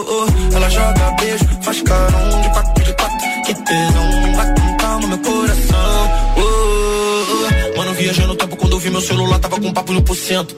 oh. 0.09 0.57
Ela 0.57 0.71
joga 0.71 1.11
beijo, 1.21 1.45
faz 1.63 1.83
carão 1.83 2.41
de 2.41 2.49
quatro 2.51 2.85
de 2.85 2.93
quatro. 2.95 3.19
Que 3.45 3.55
tesão, 3.55 4.58
viajei 8.09 8.27
no 8.27 8.35
tempo 8.35 8.57
quando 8.57 8.79
vi 8.79 8.89
meu 8.89 9.03
celular, 9.03 9.39
tava 9.39 9.61
com 9.61 9.71
papo 9.71 9.93
no 9.93 10.01
por 10.01 10.17
cento. 10.17 10.57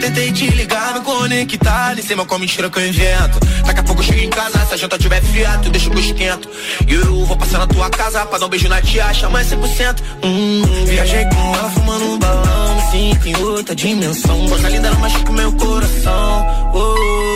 Tentei 0.00 0.30
te 0.30 0.46
ligar, 0.50 0.94
me 0.94 1.00
conectar, 1.00 1.94
nem 1.96 2.04
sei 2.04 2.14
mais 2.14 2.28
qual 2.28 2.38
mentira 2.38 2.70
que 2.70 2.78
eu 2.78 2.86
invento. 2.86 3.40
Daqui 3.66 3.80
a 3.80 3.82
pouco 3.82 4.00
eu 4.00 4.06
chego 4.06 4.20
em 4.20 4.30
casa, 4.30 4.64
se 4.64 4.74
a 4.74 4.76
janta 4.76 4.96
tiver 4.96 5.20
fria, 5.20 5.58
tu 5.60 5.70
deixa 5.70 5.90
que 5.90 5.96
eu 5.96 6.00
esquento. 6.00 6.48
E 6.86 6.94
eu 6.94 7.24
vou 7.24 7.36
passar 7.36 7.58
na 7.58 7.66
tua 7.66 7.90
casa 7.90 8.24
pra 8.26 8.38
dar 8.38 8.46
um 8.46 8.48
beijo 8.48 8.68
na 8.68 8.80
tia, 8.80 9.12
chama 9.12 9.40
100%. 9.40 9.96
Hum, 10.22 10.62
viajei 10.86 11.24
com 11.24 11.56
ela 11.56 11.70
fumando 11.70 12.04
um 12.12 12.18
balão, 12.18 12.76
me 12.76 12.82
sinto 12.92 13.28
em 13.28 13.36
outra 13.42 13.74
dimensão. 13.74 14.48
Coisa 14.48 14.68
linda, 14.68 14.86
ela 14.86 14.98
machuca 14.98 15.32
meu 15.32 15.52
coração. 15.54 16.46
Oh, 16.74 17.27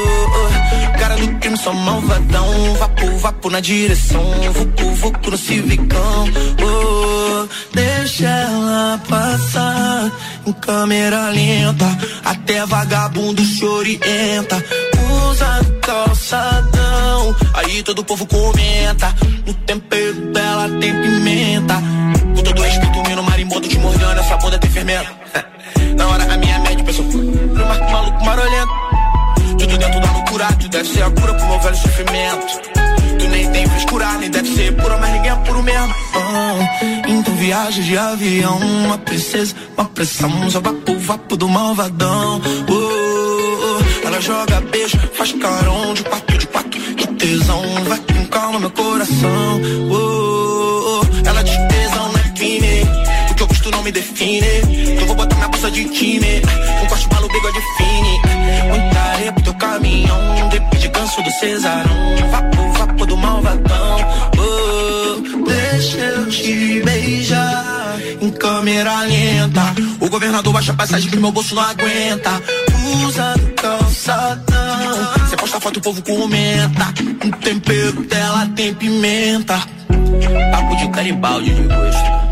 crime 1.22 1.38
treme 1.38 1.56
só 1.56 1.72
malvadão. 1.72 2.74
Vapo, 2.74 3.16
vapo 3.18 3.50
na 3.50 3.60
direção. 3.60 4.22
Vucu, 4.52 4.90
vucu 4.94 5.30
no 5.30 5.38
civicão. 5.38 6.24
Oh, 6.60 7.48
deixa 7.72 8.26
ela 8.26 9.00
passar 9.08 10.12
em 10.46 10.52
câmera 10.52 11.28
lenta. 11.30 11.86
Até 12.24 12.66
vagabundo 12.66 13.42
se 13.44 13.64
orienta. 13.64 14.64
Usa 15.30 15.60
calçadão. 15.82 17.36
Aí 17.54 17.82
todo 17.82 18.00
o 18.00 18.04
povo 18.04 18.26
comenta. 18.26 19.14
No 19.46 19.54
tempero 19.54 20.14
dela 20.32 20.68
tem 20.80 20.92
pimenta. 21.02 21.74
Com 22.34 22.42
todo 22.42 22.62
respeito, 22.62 23.02
meu 23.08 23.22
marimbondo 23.22 23.68
te 23.68 23.78
mordendo. 23.78 24.20
Essa 24.20 24.36
bunda 24.38 24.58
tem 24.58 24.70
fermento. 24.70 25.10
Na 25.96 26.08
hora 26.08 26.34
a 26.34 26.36
minha 26.36 26.58
média 26.60 26.84
pensou. 26.84 27.04
No 27.04 27.66
marco 27.66 27.90
maluco 27.92 28.24
marolento. 28.24 28.91
Tudo 29.62 29.78
dentro 29.78 30.00
da 30.00 30.10
loucura, 30.10 30.48
tu 30.58 30.68
deve 30.68 30.88
ser 30.88 31.04
a 31.04 31.10
cura 31.12 31.34
pro 31.34 31.46
meu 31.46 31.60
velho 31.60 31.76
sofrimento. 31.76 32.60
Tu 33.16 33.28
nem 33.28 33.48
tem 33.52 33.64
frescura, 33.68 34.12
nem 34.18 34.28
deve 34.28 34.52
ser 34.56 34.74
pura, 34.74 34.96
mas 34.98 35.12
ninguém 35.12 35.30
é 35.30 35.34
puro 35.36 35.62
mesmo. 35.62 35.94
Ah, 36.16 37.04
então 37.06 37.32
viagem 37.36 37.84
de 37.84 37.96
avião, 37.96 38.58
uma 38.58 38.98
princesa, 38.98 39.54
uma 39.78 39.84
pressão, 39.88 40.50
só 40.50 40.60
vapo, 40.60 40.98
vapo 40.98 41.36
do 41.36 41.48
malvadão. 41.48 42.42
Oh, 42.68 42.72
oh, 42.72 43.78
oh. 43.78 44.06
Ela 44.08 44.20
joga 44.20 44.60
beijo, 44.62 44.98
faz 45.14 45.32
carão 45.34 45.94
de 45.94 46.02
quatro, 46.02 46.38
de 46.38 46.46
quatro, 46.48 46.70
que 46.70 47.06
tesão, 47.06 47.62
vai 47.86 48.00
com 48.00 48.26
calma 48.26 48.58
meu 48.58 48.70
coração. 48.72 49.60
Oh, 49.88 49.94
oh, 49.94 51.02
oh. 51.04 51.28
Ela 51.28 51.40
diz 51.44 51.56
tesão 51.68 52.08
não 52.08 52.18
é 52.18 52.28
crime, 52.30 52.82
o 53.30 53.34
que 53.36 53.42
eu 53.44 53.46
gosto 53.46 53.70
não 53.70 53.82
me 53.84 53.92
define. 53.92 54.92
Então 54.92 55.06
vou 55.06 55.14
botar 55.14 55.36
minha 55.36 55.46
bolsa 55.46 55.70
de 55.70 55.84
time, 55.84 56.42
um 56.82 56.86
corte 56.86 57.08
malu, 57.14 57.28
bigode 57.28 57.60
fine. 57.78 58.31
Do 61.20 61.30
Cesarão. 61.32 62.16
Vapo, 62.30 62.72
vapo 62.78 63.06
do 63.06 63.16
malvadão. 63.16 63.96
Oh, 64.38 65.44
deixa 65.44 65.98
eu 65.98 66.28
te 66.28 66.80
beijar 66.82 67.98
em 68.20 68.30
câmera 68.30 69.02
lenta. 69.02 69.74
O 70.00 70.08
governador 70.08 70.52
baixa 70.54 70.72
a 70.72 70.74
passagem 70.74 71.10
que 71.10 71.16
meu 71.16 71.30
bolso 71.30 71.54
não 71.54 71.62
aguenta. 71.62 72.42
Usa 73.06 73.34
do 73.34 73.52
calçadão. 73.52 75.12
Você 75.18 75.36
posta 75.36 75.60
foto, 75.60 75.76
o 75.78 75.82
povo 75.82 76.02
comenta. 76.02 76.94
O 77.24 77.36
tempero 77.36 78.02
dela 78.04 78.48
tem 78.56 78.72
pimenta. 78.72 79.60
Papo 80.50 80.76
de 80.76 80.88
caribaldi 80.88 81.50
de 81.50 81.62
gosto. 81.62 82.22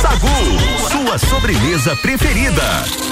Sagu, 0.00 1.08
sua 1.08 1.18
sobremesa 1.18 1.96
preferida. 1.96 3.11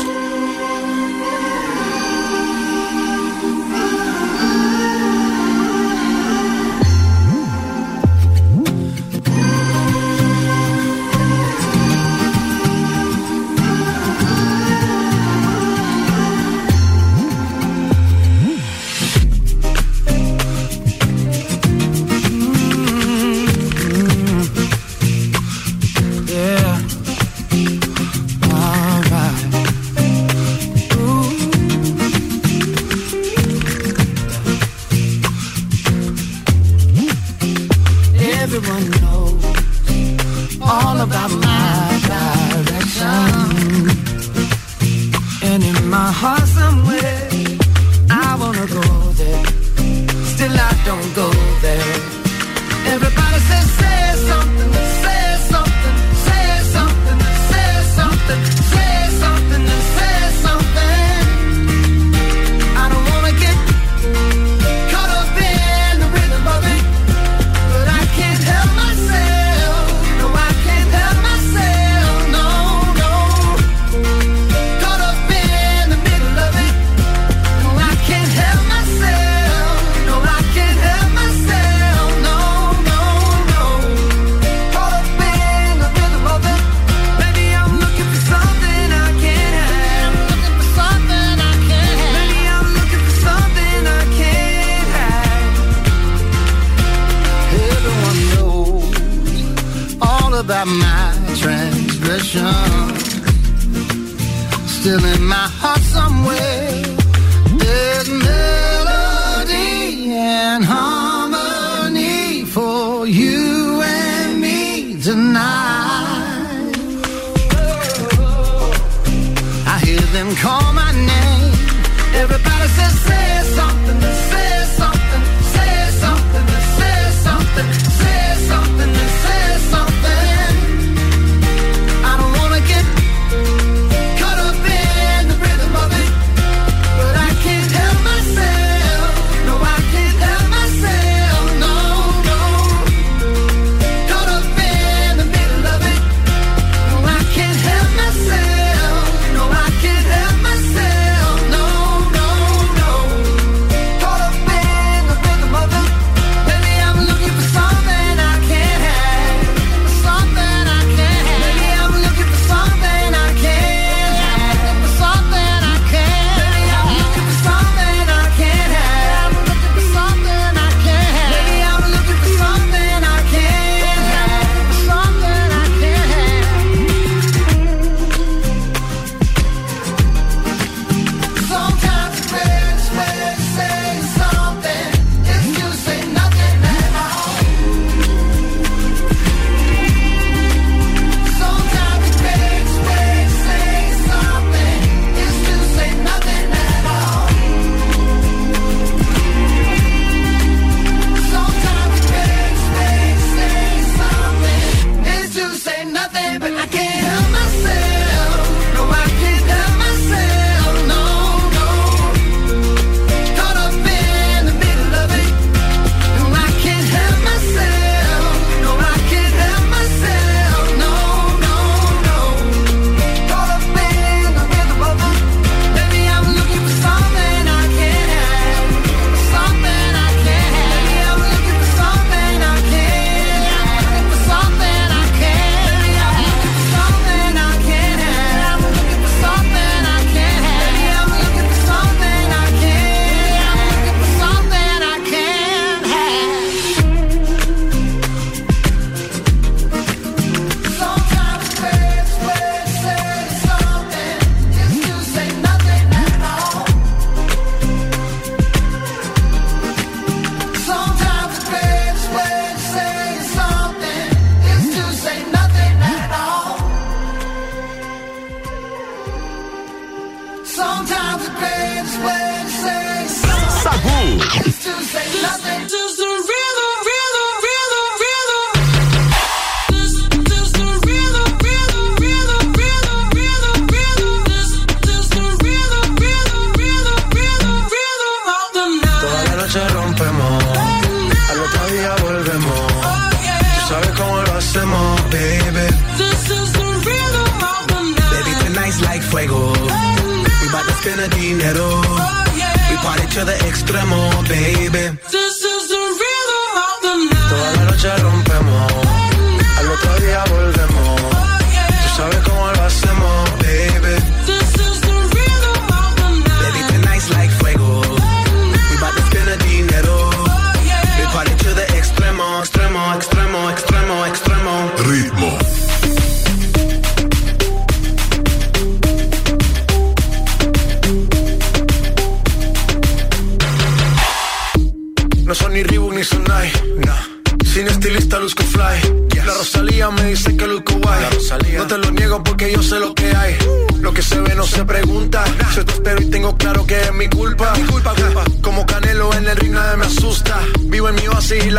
Still 104.90 105.04
in 105.04 105.24
my 105.24 105.36
heart 105.36 105.69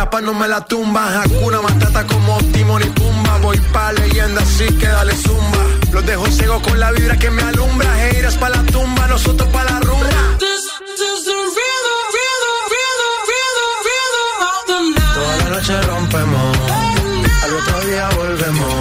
la 0.02 0.10
paz 0.10 0.22
no 0.22 0.34
me 0.34 0.48
la 0.48 0.60
tumba. 0.64 1.02
Hakuna 1.22 1.60
Matata 1.62 2.04
como 2.06 2.38
Timon 2.52 2.82
y 2.82 2.90
Pumba. 2.98 3.38
Voy 3.38 3.58
pa' 3.74 3.92
leyenda 3.92 4.40
así 4.42 4.66
que 4.80 4.88
dale 4.96 5.14
zumba. 5.16 5.62
Los 5.92 6.04
dejo 6.04 6.26
ciego 6.26 6.60
con 6.62 6.80
la 6.80 6.90
vibra 6.90 7.16
que 7.22 7.30
me 7.30 7.42
alumbra. 7.42 7.88
Heiras 8.04 8.36
pa' 8.36 8.48
la 8.48 8.62
tumba, 8.74 9.06
nosotros 9.06 9.48
pa' 9.54 9.64
la 9.64 9.78
rumba. 9.80 10.08
This 10.44 10.64
is 11.08 11.18
the 11.28 11.36
rhythm, 11.56 12.00
rhythm, 12.16 12.58
rhythm, 12.74 13.14
rhythm, 13.30 13.72
rhythm 13.88 14.28
of 14.50 14.60
the 14.70 14.78
night. 14.94 15.14
Toda 15.16 15.34
la 15.42 15.48
noche 15.54 15.74
rompemos, 15.90 16.56
al 17.44 17.52
otro 17.60 17.80
día 17.86 18.08
volvemos. 18.16 18.74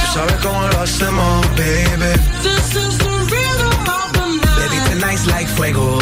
Tú 0.00 0.06
sabes 0.14 0.36
cómo 0.42 0.60
lo 0.72 0.80
hacemos, 0.80 1.46
baby. 1.56 2.12
This 2.42 2.68
is 2.82 2.98
the 2.98 3.12
rhythm 3.32 3.76
of 3.98 4.06
the 4.16 4.26
night. 4.42 4.56
Baby, 4.58 4.78
tonight's 4.90 5.26
like 5.26 5.48
fuego. 5.56 5.98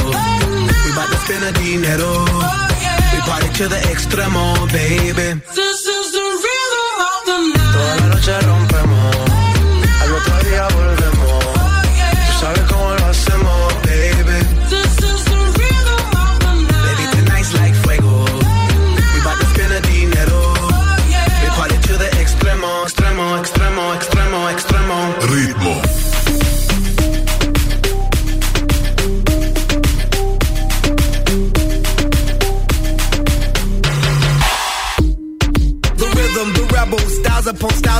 We 0.84 0.90
bout 0.96 1.08
to 1.12 1.18
spend 1.24 1.42
the 1.46 1.52
dinero. 1.60 2.24
We 2.80 2.81
party 3.26 3.48
to 3.58 3.68
the 3.68 3.76
extremo, 3.92 4.70
baby. 4.72 5.61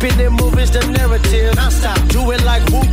Keeping 0.00 0.20
it 0.20 0.30
moving's 0.30 0.70
the 0.70 0.86
narrative. 0.86 1.56
Non 1.56 1.72
stop, 1.72 1.98
do 2.08 2.30
it 2.30 2.44
like 2.44 2.62
whoop, 2.70 2.86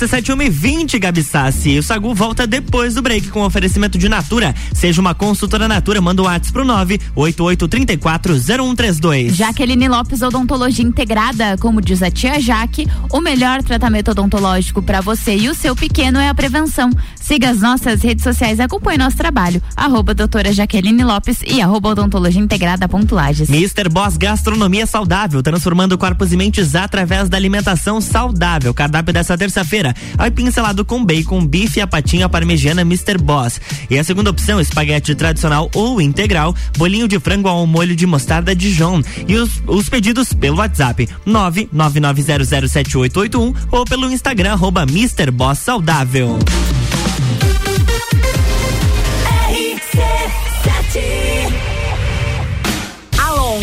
RC7120, 0.00 0.98
Gabi 0.98 1.22
Sassi. 1.22 1.78
O 1.78 1.82
Sagu 1.82 2.14
volta 2.14 2.46
depois 2.46 2.94
do 2.94 3.02
break 3.02 3.28
com 3.28 3.42
oferecimento 3.42 3.98
de 3.98 4.08
Natura. 4.08 4.54
Seja 4.72 4.98
uma 5.00 5.14
consultora 5.14 5.66
Natura, 5.68 6.00
manda 6.00 6.22
o 6.22 6.24
WhatsApp 6.24 6.52
pro 6.52 6.64
988340132. 6.64 9.34
Jaqueline 9.34 9.88
Lopes 9.88 10.22
Odontologia 10.22 10.84
Integrada, 10.84 11.58
como 11.58 11.82
diz 11.82 12.02
a 12.02 12.10
tia 12.10 12.40
Jaque, 12.40 12.88
o 13.10 13.20
melhor 13.20 13.62
tratamento 13.62 14.12
odontológico 14.12 14.82
para 14.82 15.02
você 15.02 15.36
e 15.36 15.50
o 15.50 15.54
seu 15.54 15.76
pequeno 15.76 16.18
é 16.18 16.30
a 16.30 16.34
prevenção. 16.34 16.90
Siga 17.20 17.50
as 17.50 17.60
nossas 17.60 18.02
redes 18.02 18.24
sociais 18.24 18.58
e 18.58 18.62
acompanhe 18.62 18.96
nosso 18.96 19.18
trabalho. 19.18 19.60
Arroba 19.76 20.14
doutora 20.14 20.50
Jaqueline 20.52 21.04
Lopes 21.04 21.40
e 21.46 21.60
arroba 21.60 21.90
odontologia 21.90 22.40
integrada 22.40 22.88
ponto 22.88 23.14
Lages. 23.14 23.50
Mr. 23.50 23.90
Boss 23.90 24.16
Gastronomia 24.16 24.86
Saudável, 24.86 25.42
transformando 25.42 25.98
corpos 25.98 26.32
e 26.32 26.36
mentes 26.36 26.74
através 26.74 27.28
da 27.28 27.36
alimentação 27.36 28.00
saudável. 28.00 28.72
Cardápio 28.72 29.12
dessa 29.12 29.36
terça-feira, 29.36 29.89
aipim 30.18 30.50
salado 30.50 30.84
com 30.84 31.04
bacon, 31.04 31.46
bife 31.46 31.78
e 31.78 31.82
a 31.82 31.86
patinha 31.86 32.28
parmegiana 32.28 32.82
Mr. 32.82 33.18
Boss. 33.18 33.60
E 33.88 33.98
a 33.98 34.04
segunda 34.04 34.30
opção, 34.30 34.60
espaguete 34.60 35.14
tradicional 35.14 35.70
ou 35.74 36.00
integral, 36.00 36.54
bolinho 36.76 37.08
de 37.08 37.18
frango 37.18 37.48
ao 37.48 37.66
molho 37.66 37.94
de 37.94 38.06
mostarda 38.06 38.54
Dijon. 38.54 39.02
E 39.26 39.36
os, 39.36 39.62
os 39.66 39.88
pedidos 39.88 40.32
pelo 40.32 40.58
WhatsApp 40.58 41.08
999007881 41.26 43.54
ou 43.70 43.84
pelo 43.84 44.10
Instagram 44.10 44.52
arroba 44.52 44.82
Mr. 44.82 45.30
Boss 45.30 45.58
Saudável. 45.58 46.38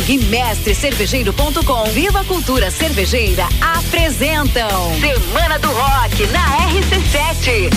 E 0.10 0.18
Viva 1.92 2.24
Cultura 2.24 2.72
Cervejeira 2.72 3.46
apresentam 3.60 4.70
Semana 5.02 5.60
do 5.60 5.68
Rock 5.68 6.26
na 6.28 6.58
RC7. 6.70 7.70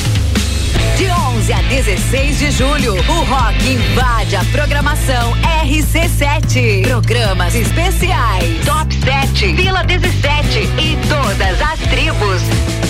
De 0.96 1.10
11 1.10 1.52
a 1.52 1.62
16 1.62 2.38
de 2.38 2.50
julho, 2.52 2.94
o 2.94 3.24
rock 3.24 3.68
invade 3.68 4.36
a 4.36 4.44
programação 4.52 5.32
RC7. 5.64 6.82
Programas 6.82 7.56
especiais, 7.56 8.64
Top 8.64 8.94
7, 8.94 9.52
Vila 9.54 9.82
17 9.82 10.60
e 10.78 10.98
todas 11.08 11.60
as 11.60 11.80
tribos. 11.80 12.89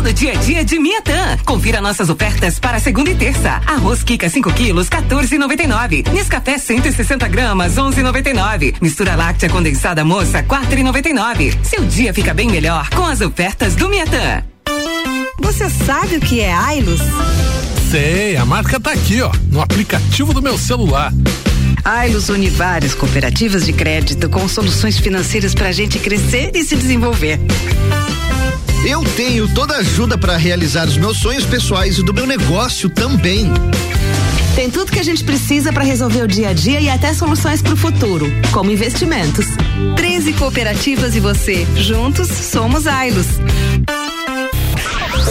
Todo 0.00 0.14
dia 0.14 0.32
a 0.32 0.34
dia 0.36 0.64
de 0.64 0.78
Miatã. 0.78 1.36
Confira 1.44 1.78
nossas 1.78 2.08
ofertas 2.08 2.58
para 2.58 2.80
segunda 2.80 3.10
e 3.10 3.14
terça. 3.14 3.60
Arroz 3.66 4.02
Kika 4.02 4.30
5 4.30 4.50
quilos, 4.54 4.88
14,99. 4.88 6.10
Nescafé 6.10 6.56
160 6.56 7.28
gramas, 7.28 7.74
11,99. 7.74 8.76
Mistura 8.80 9.14
láctea 9.14 9.50
condensada 9.50 10.02
moça, 10.02 10.42
4,99. 10.42 11.54
Seu 11.62 11.84
dia 11.84 12.14
fica 12.14 12.32
bem 12.32 12.48
melhor 12.48 12.88
com 12.88 13.04
as 13.04 13.20
ofertas 13.20 13.76
do 13.76 13.90
Miatã. 13.90 14.42
Você 15.38 15.68
sabe 15.68 16.16
o 16.16 16.20
que 16.20 16.40
é 16.40 16.50
Ailos? 16.50 17.02
Sei, 17.90 18.38
a 18.38 18.46
marca 18.46 18.80
tá 18.80 18.92
aqui, 18.92 19.20
ó, 19.20 19.30
no 19.52 19.60
aplicativo 19.60 20.32
do 20.32 20.40
meu 20.40 20.56
celular. 20.56 21.12
Ailos 21.84 22.30
une 22.30 22.48
várias 22.48 22.94
cooperativas 22.94 23.66
de 23.66 23.74
crédito 23.74 24.30
com 24.30 24.48
soluções 24.48 24.98
financeiras 24.98 25.54
para 25.54 25.68
a 25.68 25.72
gente 25.72 25.98
crescer 25.98 26.52
e 26.54 26.64
se 26.64 26.74
desenvolver. 26.74 27.38
Eu 28.86 29.04
tenho 29.04 29.46
toda 29.46 29.74
a 29.74 29.78
ajuda 29.78 30.16
para 30.16 30.38
realizar 30.38 30.86
os 30.88 30.96
meus 30.96 31.18
sonhos 31.18 31.44
pessoais 31.44 31.98
e 31.98 32.02
do 32.02 32.14
meu 32.14 32.26
negócio 32.26 32.88
também. 32.88 33.46
Tem 34.54 34.70
tudo 34.70 34.90
que 34.90 34.98
a 34.98 35.02
gente 35.02 35.22
precisa 35.22 35.70
para 35.70 35.84
resolver 35.84 36.22
o 36.22 36.26
dia 36.26 36.48
a 36.48 36.52
dia 36.54 36.80
e 36.80 36.88
até 36.88 37.12
soluções 37.12 37.60
para 37.60 37.74
o 37.74 37.76
futuro, 37.76 38.26
como 38.52 38.70
investimentos. 38.70 39.46
13 39.96 40.32
cooperativas 40.32 41.14
e 41.14 41.20
você. 41.20 41.66
Juntos 41.76 42.28
somos 42.28 42.86
Ailos. 42.86 43.26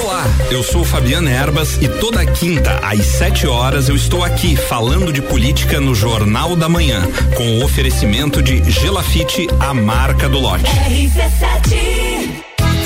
Olá, 0.04 0.24
eu 0.52 0.62
sou 0.62 0.86
Fabiana 0.86 1.32
Erbas 1.32 1.78
e 1.82 1.88
toda 1.88 2.24
quinta 2.26 2.80
às 2.84 3.04
7 3.04 3.48
horas 3.48 3.90
eu 3.90 3.96
estou 3.96 4.24
aqui 4.24 4.56
falando 4.56 5.12
de 5.12 5.22
política 5.22 5.80
no 5.80 5.96
Jornal 5.96 6.56
da 6.56 6.70
Manhã, 6.70 7.02
com 7.36 7.58
o 7.58 7.64
oferecimento 7.64 8.42
de 8.44 8.64
Gelafite, 8.70 9.48
a 9.60 9.74
marca 9.74 10.30
do 10.30 10.40
lote. 10.40 10.70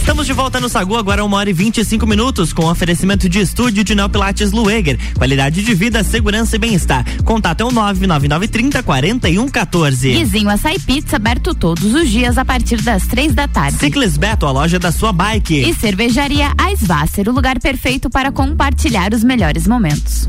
Estamos 0.00 0.26
de 0.26 0.32
volta 0.32 0.60
no 0.60 0.68
Sagu, 0.68 0.96
agora 0.96 1.24
uma 1.24 1.36
hora 1.36 1.50
e 1.50 1.52
25 1.52 2.06
minutos, 2.06 2.52
com 2.52 2.64
oferecimento 2.66 3.28
de 3.28 3.40
estúdio 3.40 3.82
de 3.82 3.94
Neopilates 3.94 4.52
Lueger. 4.52 4.98
Qualidade 5.14 5.62
de 5.62 5.74
vida, 5.74 6.02
segurança 6.04 6.56
e 6.56 6.58
bem-estar. 6.58 7.04
Contato 7.24 7.60
é 7.62 7.64
o 7.64 7.72
99930 7.72 8.82
4114. 8.82 10.12
Guizinho 10.12 10.48
Açaí 10.48 10.78
Pizza 10.78 11.16
aberto 11.16 11.54
todos 11.54 11.92
os 11.94 12.08
dias 12.08 12.38
a 12.38 12.44
partir 12.44 12.80
das 12.82 13.06
três 13.06 13.34
da 13.34 13.48
tarde. 13.48 13.78
Ciclis 13.78 14.16
Beto, 14.16 14.46
a 14.46 14.50
loja 14.50 14.78
da 14.78 14.92
sua 14.92 15.12
bike. 15.12 15.68
E 15.68 15.74
cervejaria 15.74 16.52
Aisvasser, 16.56 17.28
o 17.28 17.32
lugar 17.32 17.58
perfeito 17.58 18.08
para 18.08 18.30
compartilhar 18.30 19.12
os 19.12 19.24
melhores 19.24 19.66
momentos. 19.66 20.28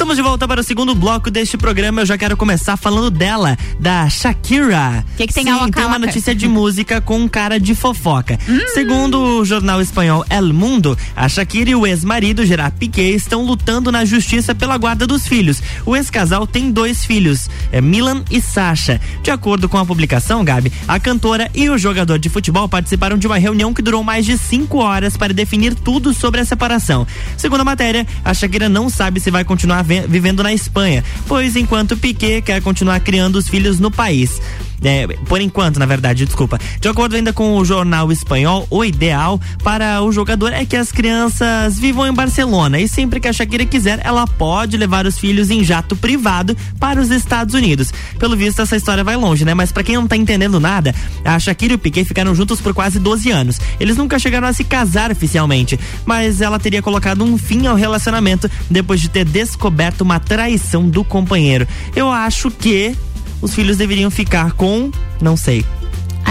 Estamos 0.00 0.16
de 0.16 0.22
volta 0.22 0.48
para 0.48 0.62
o 0.62 0.64
segundo 0.64 0.94
bloco 0.94 1.30
deste 1.30 1.58
programa. 1.58 2.00
Eu 2.00 2.06
já 2.06 2.16
quero 2.16 2.34
começar 2.34 2.74
falando 2.78 3.10
dela, 3.10 3.54
da 3.78 4.08
Shakira. 4.08 5.04
Que 5.14 5.26
que 5.26 5.34
tem 5.34 5.44
Sim, 5.44 5.50
a 5.50 5.58
Waka 5.58 5.72
tem 5.72 5.84
uma 5.84 5.98
notícia 5.98 6.34
de 6.34 6.48
música 6.48 7.02
com 7.02 7.18
um 7.18 7.28
cara 7.28 7.60
de 7.60 7.74
fofoca. 7.74 8.38
Segundo 8.72 9.20
o 9.20 9.44
jornal 9.44 9.78
espanhol 9.78 10.24
El 10.30 10.54
Mundo, 10.54 10.96
a 11.14 11.28
Shakira 11.28 11.68
e 11.68 11.74
o 11.74 11.86
ex-marido 11.86 12.46
Gerard 12.46 12.78
Piquet 12.78 13.14
estão 13.14 13.44
lutando 13.44 13.92
na 13.92 14.06
justiça 14.06 14.54
pela 14.54 14.78
guarda 14.78 15.06
dos 15.06 15.28
filhos. 15.28 15.62
O 15.84 15.94
ex-casal 15.94 16.46
tem 16.46 16.72
dois 16.72 17.04
filhos, 17.04 17.50
é 17.70 17.82
Milan 17.82 18.24
e 18.30 18.40
Sasha. 18.40 18.98
De 19.22 19.30
acordo 19.30 19.68
com 19.68 19.76
a 19.76 19.84
publicação, 19.84 20.42
Gabi, 20.42 20.72
a 20.88 20.98
cantora 20.98 21.50
e 21.54 21.68
o 21.68 21.76
jogador 21.76 22.18
de 22.18 22.30
futebol 22.30 22.66
participaram 22.70 23.18
de 23.18 23.26
uma 23.26 23.36
reunião 23.36 23.74
que 23.74 23.82
durou 23.82 24.02
mais 24.02 24.24
de 24.24 24.38
cinco 24.38 24.78
horas 24.78 25.14
para 25.18 25.34
definir 25.34 25.74
tudo 25.74 26.14
sobre 26.14 26.40
a 26.40 26.44
separação. 26.46 27.06
Segundo 27.36 27.60
a 27.60 27.64
matéria, 27.64 28.06
a 28.24 28.32
Shakira 28.32 28.66
não 28.66 28.88
sabe 28.88 29.20
se 29.20 29.30
vai 29.30 29.44
continuar 29.44 29.89
vivendo 30.08 30.42
na 30.42 30.52
Espanha, 30.52 31.04
pois 31.26 31.56
enquanto 31.56 31.96
Piquet 31.96 32.42
quer 32.42 32.62
continuar 32.62 33.00
criando 33.00 33.36
os 33.36 33.48
filhos 33.48 33.78
no 33.78 33.90
país. 33.90 34.40
É, 34.82 35.06
por 35.26 35.40
enquanto, 35.40 35.78
na 35.78 35.86
verdade, 35.86 36.24
desculpa. 36.24 36.58
De 36.80 36.88
acordo 36.88 37.16
ainda 37.16 37.32
com 37.32 37.56
o 37.56 37.64
jornal 37.64 38.10
espanhol, 38.10 38.66
o 38.70 38.84
ideal 38.84 39.40
para 39.62 40.02
o 40.02 40.10
jogador 40.10 40.52
é 40.52 40.64
que 40.64 40.76
as 40.76 40.90
crianças 40.90 41.78
vivam 41.78 42.06
em 42.06 42.12
Barcelona 42.12 42.80
e 42.80 42.88
sempre 42.88 43.20
que 43.20 43.28
a 43.28 43.32
Shakira 43.32 43.64
quiser, 43.64 44.00
ela 44.02 44.26
pode 44.26 44.76
levar 44.76 45.06
os 45.06 45.18
filhos 45.18 45.50
em 45.50 45.62
jato 45.62 45.94
privado 45.94 46.56
para 46.78 47.00
os 47.00 47.10
Estados 47.10 47.54
Unidos. 47.54 47.92
Pelo 48.18 48.36
visto, 48.36 48.62
essa 48.62 48.76
história 48.76 49.04
vai 49.04 49.16
longe, 49.16 49.44
né? 49.44 49.54
Mas 49.54 49.70
para 49.70 49.82
quem 49.82 49.96
não 49.96 50.06
tá 50.06 50.16
entendendo 50.16 50.58
nada, 50.58 50.94
a 51.24 51.38
Shakira 51.38 51.74
e 51.74 51.76
o 51.76 51.78
Piquet 51.78 52.04
ficaram 52.04 52.34
juntos 52.34 52.60
por 52.60 52.72
quase 52.72 52.98
12 52.98 53.30
anos. 53.30 53.60
Eles 53.78 53.96
nunca 53.96 54.18
chegaram 54.18 54.48
a 54.48 54.52
se 54.52 54.64
casar 54.64 55.10
oficialmente, 55.10 55.78
mas 56.06 56.40
ela 56.40 56.58
teria 56.58 56.82
colocado 56.82 57.22
um 57.22 57.36
fim 57.36 57.66
ao 57.66 57.76
relacionamento 57.76 58.50
depois 58.70 59.00
de 59.00 59.08
ter 59.08 59.24
descoberto 59.24 60.00
uma 60.00 60.18
traição 60.18 60.88
do 60.88 61.04
companheiro. 61.04 61.66
Eu 61.94 62.10
acho 62.10 62.50
que 62.50 62.96
os 63.40 63.54
filhos 63.54 63.76
deveriam 63.76 64.10
ficar 64.10 64.52
com, 64.52 64.90
não 65.20 65.36
sei. 65.36 65.64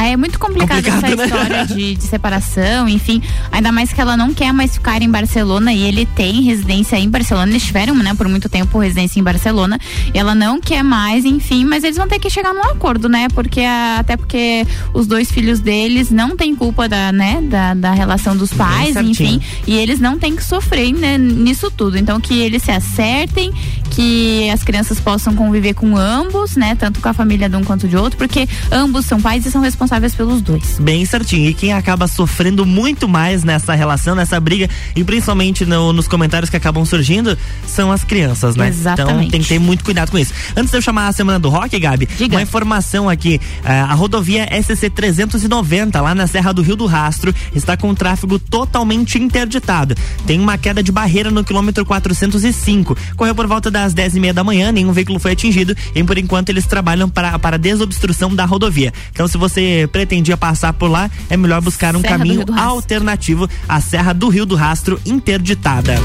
É 0.06 0.16
muito 0.16 0.40
Complicado, 0.40 0.88
essa 0.88 1.02
né? 1.02 1.26
história 1.26 1.66
de, 1.68 1.96
de 1.96 2.04
separação, 2.04 2.88
enfim. 2.88 3.22
Ainda 3.52 3.72
mais 3.72 3.92
que 3.92 4.00
ela 4.00 4.16
não 4.16 4.34
quer 4.34 4.54
mais 4.54 4.74
ficar 4.74 5.02
em 5.02 5.10
Barcelona 5.10 5.74
e 5.74 5.84
ele 5.84 6.06
tem 6.06 6.42
residência 6.42 6.96
em 6.96 7.10
Barcelona. 7.10 7.52
Eles 7.52 7.64
tiveram, 7.64 7.94
né, 7.96 8.14
por 8.14 8.28
muito 8.28 8.48
tempo 8.48 8.80
residência 8.80 9.20
em 9.20 9.24
Barcelona. 9.24 9.78
E 10.14 10.18
ela 10.18 10.34
não 10.34 10.60
quer 10.60 10.82
mais, 10.82 11.26
enfim, 11.26 11.66
mas 11.66 11.84
eles 11.84 11.98
vão 11.98 12.08
ter 12.08 12.18
que 12.18 12.30
chegar 12.30 12.54
num 12.54 12.64
acordo, 12.64 13.10
né? 13.10 13.28
Porque 13.34 13.62
até 13.62 14.16
porque 14.16 14.66
os 14.94 15.06
dois 15.06 15.30
filhos 15.30 15.60
deles 15.60 16.10
não 16.10 16.36
têm 16.36 16.56
culpa 16.56 16.88
da, 16.88 17.12
né, 17.12 17.42
da, 17.44 17.74
da 17.74 17.92
relação 17.92 18.36
dos 18.36 18.54
pais, 18.54 18.96
enfim. 18.96 19.42
E 19.68 19.76
eles 19.76 20.00
não 20.00 20.18
têm 20.18 20.36
que 20.36 20.44
sofrer 20.44 20.94
né, 20.94 21.18
nisso 21.18 21.70
tudo. 21.70 21.98
Então 21.98 22.20
que 22.20 22.40
eles 22.40 22.64
se 22.64 22.72
acertem, 22.72 23.54
que 23.92 24.50
as 24.50 24.64
crianças 24.64 25.00
possam 25.00 25.36
conviver 25.36 25.74
com 25.74 25.98
ambos, 25.98 26.56
né? 26.56 26.76
Tanto 26.76 27.02
com 27.02 27.10
a 27.10 27.14
família 27.14 27.50
de 27.50 27.56
um 27.56 27.64
quanto 27.64 27.88
de 27.88 27.98
outro, 27.98 28.18
porque 28.18 28.48
ambos 28.72 29.06
são 29.06 29.22
pais 29.22 29.46
e 29.46 29.52
são 29.52 29.62
responsáveis 29.62 29.89
pelos 30.16 30.42
dois. 30.42 30.78
Bem 30.80 31.06
certinho. 31.06 31.50
E 31.50 31.54
quem 31.54 31.74
acaba 31.74 32.08
sofrendo 32.08 32.66
muito 32.66 33.08
mais 33.08 33.44
nessa 33.44 33.74
relação, 33.74 34.16
nessa 34.16 34.40
briga, 34.40 34.70
e 34.96 35.04
principalmente 35.04 35.66
no- 35.66 35.92
nos 35.94 36.08
comentários 36.08 36.50
que 36.50 36.56
acabam 36.58 36.86
surgindo, 36.86 37.38
são 37.68 37.92
as 37.92 38.04
crianças, 38.04 38.56
né? 38.56 38.68
Então 38.70 38.80
Exatamente. 38.80 39.32
tem 39.32 39.42
que 39.42 39.48
ter 39.48 39.60
muito 39.60 39.84
cuidado 39.84 40.12
com 40.12 40.18
isso. 40.18 40.34
Antes 40.56 40.72
de 40.72 40.78
eu 40.78 40.82
chamar 40.82 41.08
a 41.08 41.12
semana 41.12 41.40
do 41.40 41.50
rock, 41.50 41.78
Gabi, 41.80 42.08
uma 42.30 42.42
informação 42.42 43.10
aqui. 43.10 43.40
ah, 43.64 43.86
a 43.92 43.94
rodovia 43.94 44.48
SC 44.62 44.90
390, 44.90 46.00
lá 46.02 46.14
na 46.14 46.28
Serra 46.28 46.54
do 46.54 46.62
Rio 46.62 46.76
do 46.76 46.86
Rastro, 46.86 47.34
está 47.56 47.76
com 47.76 47.90
o 47.90 47.96
tráfego 47.96 48.38
totalmente 48.40 49.18
interditado. 49.18 49.96
Tem 50.26 50.40
uma 50.40 50.58
queda 50.58 50.84
de 50.84 50.92
barreira 50.92 51.32
no 51.32 51.44
quilômetro 51.44 51.86
405. 51.86 52.96
Correu 53.16 53.34
por 53.36 53.48
volta 53.48 53.70
das 53.72 53.94
10 53.94 54.16
e 54.16 54.20
meia 54.20 54.34
da 54.34 54.44
manhã, 54.44 54.72
nenhum 54.72 54.92
veículo 54.92 55.20
foi 55.20 55.32
atingido 55.32 55.76
e 55.96 56.04
por 56.04 56.18
enquanto 56.18 56.50
eles 56.50 56.66
trabalham 56.66 57.10
para, 57.10 57.38
para 57.40 57.58
desobstrução 57.58 58.34
da 58.36 58.46
rodovia. 58.46 58.94
Então, 59.12 59.28
se 59.28 59.38
você 59.38 59.79
pretendia 59.88 60.38
passar 60.38 60.74
por 60.74 60.90
lá, 60.90 61.10
é 61.30 61.38
melhor 61.38 61.62
buscar 61.62 61.96
um 61.96 62.02
Serra 62.02 62.18
caminho 62.18 62.46
alternativo 62.58 63.50
à 63.68 63.80
Serra 63.82 64.14
do 64.14 64.30
Rio 64.30 64.46
do 64.46 64.56
Rastro 64.56 65.00
interditada. 65.06 65.96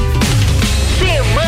Semana 0.99 1.44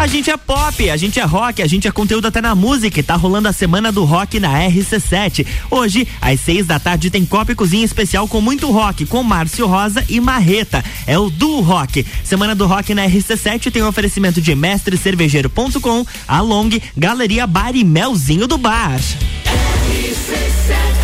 A 0.00 0.06
gente 0.06 0.30
é 0.30 0.36
pop, 0.38 0.88
a 0.88 0.96
gente 0.96 1.20
é 1.20 1.24
rock, 1.24 1.60
a 1.60 1.66
gente 1.66 1.86
é 1.86 1.90
conteúdo 1.90 2.26
até 2.26 2.40
na 2.40 2.54
música 2.54 2.98
e 2.98 3.02
tá 3.02 3.16
rolando 3.16 3.48
a 3.48 3.52
semana 3.52 3.92
do 3.92 4.02
rock 4.02 4.40
na 4.40 4.48
RC7. 4.48 5.46
Hoje, 5.70 6.08
às 6.22 6.40
seis 6.40 6.66
da 6.66 6.80
tarde, 6.80 7.10
tem 7.10 7.26
Copa 7.26 7.52
e 7.52 7.54
Cozinha 7.54 7.84
especial 7.84 8.26
com 8.26 8.40
muito 8.40 8.70
rock, 8.70 9.04
com 9.04 9.22
Márcio 9.22 9.66
Rosa 9.66 10.02
e 10.08 10.18
Marreta. 10.18 10.82
É 11.06 11.18
o 11.18 11.28
Duo 11.28 11.60
Rock. 11.60 12.06
Semana 12.24 12.54
do 12.54 12.66
Rock 12.66 12.94
na 12.94 13.06
RC7 13.06 13.70
tem 13.70 13.82
um 13.82 13.88
oferecimento 13.88 14.40
de 14.40 14.54
mestrecervejeiro.com, 14.54 16.06
Along, 16.26 16.80
Galeria 16.96 17.46
Bar 17.46 17.76
e 17.76 17.84
Melzinho 17.84 18.46
do 18.46 18.56
Bar. 18.56 18.98
RC7 18.98 20.99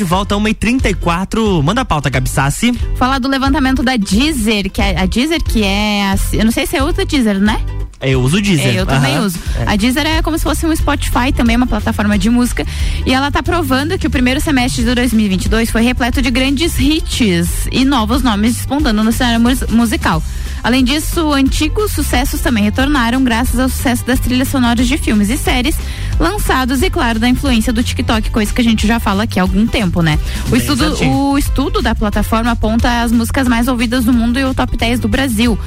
de 0.00 0.04
volta, 0.04 0.34
1h34. 0.34 1.62
Manda 1.62 1.82
a 1.82 1.84
pauta, 1.84 2.08
Gabi 2.08 2.26
Sassi. 2.28 2.72
Falar 2.96 3.18
do 3.18 3.28
levantamento 3.28 3.82
da 3.82 3.96
Deezer, 3.96 4.70
que 4.70 4.80
é 4.80 4.98
a 4.98 5.04
Deezer 5.04 5.42
que 5.42 5.62
é, 5.62 6.04
a, 6.04 6.16
eu 6.32 6.44
não 6.44 6.50
sei 6.52 6.66
se 6.66 6.74
é 6.74 6.82
outra 6.82 7.04
Deezer, 7.04 7.38
né? 7.38 7.60
Eu 8.00 8.22
uso 8.22 8.38
o 8.38 8.40
Deezer. 8.40 8.74
É, 8.76 8.80
eu 8.80 8.86
também 8.86 9.14
Aham. 9.16 9.26
uso. 9.26 9.38
É. 9.58 9.64
A 9.72 9.76
Deezer 9.76 10.06
é 10.06 10.22
como 10.22 10.38
se 10.38 10.44
fosse 10.44 10.64
um 10.64 10.74
Spotify, 10.74 11.32
também 11.36 11.54
uma 11.54 11.66
plataforma 11.66 12.16
de 12.18 12.30
música. 12.30 12.64
E 13.04 13.12
ela 13.12 13.30
tá 13.30 13.42
provando 13.42 13.98
que 13.98 14.06
o 14.06 14.10
primeiro 14.10 14.40
semestre 14.40 14.82
de 14.84 14.94
2022 14.94 15.70
foi 15.70 15.82
repleto 15.82 16.22
de 16.22 16.30
grandes 16.30 16.78
hits 16.80 17.68
e 17.70 17.84
novos 17.84 18.22
nomes 18.22 18.54
despontando 18.56 19.04
no 19.04 19.12
cenário 19.12 19.38
mus- 19.40 19.66
musical. 19.68 20.22
Além 20.62 20.84
disso, 20.84 21.32
antigos 21.32 21.92
sucessos 21.92 22.40
também 22.40 22.64
retornaram 22.64 23.22
graças 23.22 23.58
ao 23.58 23.68
sucesso 23.68 24.04
das 24.04 24.20
trilhas 24.20 24.48
sonoras 24.48 24.86
de 24.86 24.96
filmes 24.98 25.30
e 25.30 25.36
séries 25.36 25.76
lançados 26.18 26.82
e, 26.82 26.90
claro, 26.90 27.18
da 27.18 27.28
influência 27.28 27.72
do 27.72 27.82
TikTok, 27.82 28.30
coisa 28.30 28.52
que 28.52 28.60
a 28.60 28.64
gente 28.64 28.86
já 28.86 29.00
fala 29.00 29.22
aqui 29.22 29.38
há 29.38 29.42
algum 29.42 29.66
tempo, 29.66 30.02
né? 30.02 30.18
O 30.46 30.50
Bem 30.50 30.60
estudo, 30.60 30.88
certinho. 30.88 31.12
o 31.12 31.38
estudo 31.38 31.80
da 31.80 31.94
plataforma 31.94 32.50
aponta 32.50 33.00
as 33.02 33.10
músicas 33.10 33.48
mais 33.48 33.68
ouvidas 33.68 34.04
do 34.04 34.12
mundo 34.12 34.38
e 34.38 34.44
o 34.44 34.52
top 34.54 34.76
10 34.76 35.00
do 35.00 35.08
Brasil. 35.08 35.58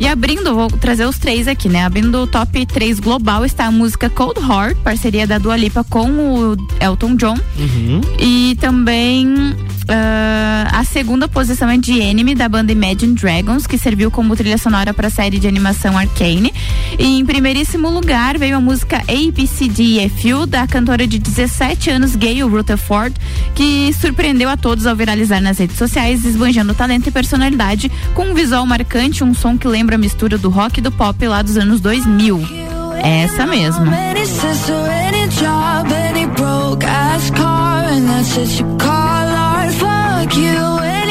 E 0.00 0.08
abrindo, 0.08 0.54
vou 0.54 0.68
trazer 0.68 1.06
os 1.06 1.18
três 1.18 1.46
aqui, 1.46 1.68
né? 1.68 1.84
Abrindo 1.84 2.22
o 2.22 2.26
top 2.26 2.66
3 2.66 2.98
global 2.98 3.44
está 3.44 3.66
a 3.66 3.70
música 3.70 4.10
Cold 4.10 4.40
Heart, 4.40 4.78
parceria 4.78 5.26
da 5.26 5.38
Dua 5.38 5.56
Lipa 5.56 5.84
com 5.84 6.10
o 6.10 6.56
Elton 6.80 7.14
John. 7.14 7.36
Uhum. 7.56 8.00
E 8.18 8.56
também 8.60 9.54
ah, 9.92 10.68
a 10.72 10.84
segunda 10.84 11.26
posição 11.26 11.68
é 11.68 11.76
de 11.76 11.98
Enemy, 11.98 12.36
da 12.36 12.48
banda 12.48 12.70
Imagine 12.70 13.12
Dragons, 13.12 13.66
que 13.66 13.76
serviu 13.76 14.08
como 14.10 14.36
trilha 14.36 14.56
sonora 14.56 14.94
para 14.94 15.08
a 15.08 15.10
série 15.10 15.40
de 15.40 15.48
animação 15.48 15.98
Arcane. 15.98 16.54
E 16.96 17.18
em 17.18 17.26
primeiríssimo 17.26 17.90
lugar 17.90 18.38
veio 18.38 18.56
a 18.56 18.60
música 18.60 18.98
ABCDFU, 18.98 20.46
da 20.46 20.66
cantora 20.66 21.06
de 21.08 21.18
17 21.18 21.90
anos, 21.90 22.14
Gayle 22.14 22.42
Rutherford, 22.42 23.14
que 23.54 23.92
surpreendeu 23.92 24.48
a 24.48 24.56
todos 24.56 24.86
ao 24.86 24.94
viralizar 24.94 25.40
nas 25.40 25.58
redes 25.58 25.76
sociais, 25.76 26.24
esbanjando 26.24 26.72
talento 26.72 27.08
e 27.08 27.10
personalidade, 27.10 27.90
com 28.14 28.26
um 28.26 28.34
visual 28.34 28.64
marcante, 28.64 29.24
um 29.24 29.34
som 29.34 29.58
que 29.58 29.66
lembra 29.66 29.96
a 29.96 29.98
mistura 29.98 30.38
do 30.38 30.50
rock 30.50 30.78
e 30.78 30.82
do 30.82 30.92
pop 30.92 31.26
lá 31.26 31.42
dos 31.42 31.56
anos 31.56 31.80
2000. 31.80 32.40
É 33.02 33.22
essa 33.22 33.46
mesmo. 33.46 33.86
You, 40.36 40.48
any 40.48 40.69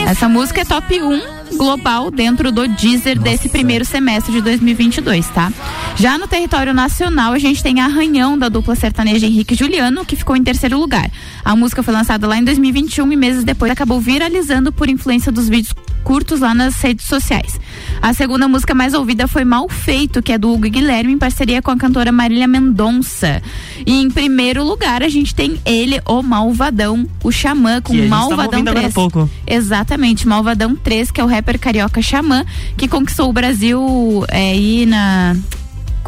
Essa 0.09 0.27
música 0.27 0.61
é 0.61 0.65
top 0.65 0.99
1 0.99 1.55
global 1.55 2.09
dentro 2.09 2.51
do 2.51 2.67
Deezer 2.67 3.19
desse 3.19 3.47
primeiro 3.47 3.85
semestre 3.85 4.31
de 4.31 4.41
2022, 4.41 5.27
tá? 5.27 5.53
Já 5.97 6.17
no 6.17 6.27
território 6.27 6.73
nacional, 6.73 7.33
a 7.33 7.37
gente 7.37 7.61
tem 7.61 7.79
Arranhão 7.79 8.35
da 8.35 8.49
dupla 8.49 8.75
sertaneja 8.75 9.27
Henrique 9.27 9.53
Juliano, 9.53 10.03
que 10.03 10.15
ficou 10.15 10.35
em 10.35 10.43
terceiro 10.43 10.79
lugar. 10.79 11.11
A 11.45 11.55
música 11.55 11.83
foi 11.83 11.93
lançada 11.93 12.25
lá 12.25 12.37
em 12.37 12.43
2021 12.43 13.11
e 13.11 13.15
meses 13.15 13.43
depois 13.43 13.71
acabou 13.71 13.99
viralizando 13.99 14.71
por 14.71 14.89
influência 14.89 15.31
dos 15.31 15.47
vídeos 15.47 15.75
curtos 16.03 16.39
lá 16.39 16.55
nas 16.55 16.81
redes 16.81 17.05
sociais. 17.05 17.59
A 18.01 18.13
segunda 18.13 18.47
música 18.47 18.73
mais 18.73 18.93
ouvida 18.93 19.27
foi 19.27 19.43
Mal 19.43 19.67
Feito, 19.69 20.23
que 20.23 20.31
é 20.31 20.37
do 20.37 20.51
Hugo 20.51 20.69
Guilherme, 20.69 21.13
em 21.13 21.17
parceria 21.17 21.61
com 21.61 21.69
a 21.69 21.77
cantora 21.77 22.11
Marília 22.11 22.47
Mendonça. 22.47 23.43
E 23.85 24.01
em 24.01 24.09
primeiro 24.09 24.63
lugar, 24.63 25.03
a 25.03 25.09
gente 25.09 25.35
tem 25.35 25.59
ele, 25.65 26.01
o 26.07 26.23
Malvadão, 26.23 27.07
o 27.23 27.31
Xamã, 27.31 27.81
com 27.81 27.93
Que 27.93 28.03
tava 28.03 28.09
Malvadão 28.09 28.45
ouvindo 28.45 28.69
agora 28.69 28.87
há 28.87 28.91
3. 28.91 28.93
pouco. 28.93 29.29
Exatamente, 29.45 29.98
Malvadão 30.27 30.75
3, 30.75 31.11
que 31.11 31.19
é 31.19 31.23
o 31.23 31.27
rapper 31.27 31.59
carioca 31.59 32.01
Xamã, 32.01 32.45
que 32.77 32.87
conquistou 32.87 33.29
o 33.29 33.33
Brasil 33.33 34.25
é, 34.29 34.51
aí 34.51 34.85
na. 34.85 35.35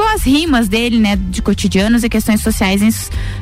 Com 0.01 0.07
as 0.15 0.23
rimas 0.23 0.67
dele, 0.67 0.97
né, 0.99 1.15
de 1.15 1.43
cotidianos 1.43 2.03
e 2.03 2.09
questões 2.09 2.41
sociais 2.41 2.81
em- 2.81 2.89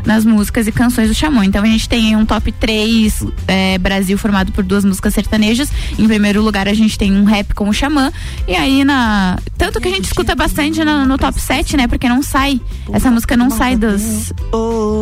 nas 0.05 0.25
músicas 0.25 0.67
e 0.67 0.73
canções 0.73 1.07
do 1.07 1.15
Xamã. 1.15 1.45
Então 1.45 1.63
a 1.63 1.65
gente 1.65 1.87
tem 1.87 2.17
um 2.17 2.25
top 2.25 2.51
3 2.51 3.23
é, 3.47 3.77
Brasil 3.77 4.17
formado 4.17 4.51
por 4.51 4.61
duas 4.63 4.83
músicas 4.83 5.13
sertanejas. 5.13 5.71
Em 5.97 6.05
primeiro 6.05 6.41
lugar, 6.41 6.67
a 6.67 6.73
gente 6.73 6.97
tem 6.97 7.13
um 7.13 7.23
rap 7.23 7.53
com 7.53 7.69
o 7.69 7.73
Xamã. 7.73 8.11
E 8.45 8.55
aí 8.55 8.83
na. 8.83 9.39
Tanto 9.57 9.79
que 9.79 9.87
a 9.87 9.91
gente 9.91 10.03
escuta 10.05 10.35
bastante 10.35 10.83
no, 10.83 11.05
no 11.05 11.17
top 11.17 11.39
7, 11.39 11.77
né? 11.77 11.87
Porque 11.87 12.09
não 12.09 12.21
sai. 12.21 12.59
Essa 12.91 13.09
música 13.09 13.37
não 13.37 13.49
sai 13.49 13.77
dos. 13.77 14.33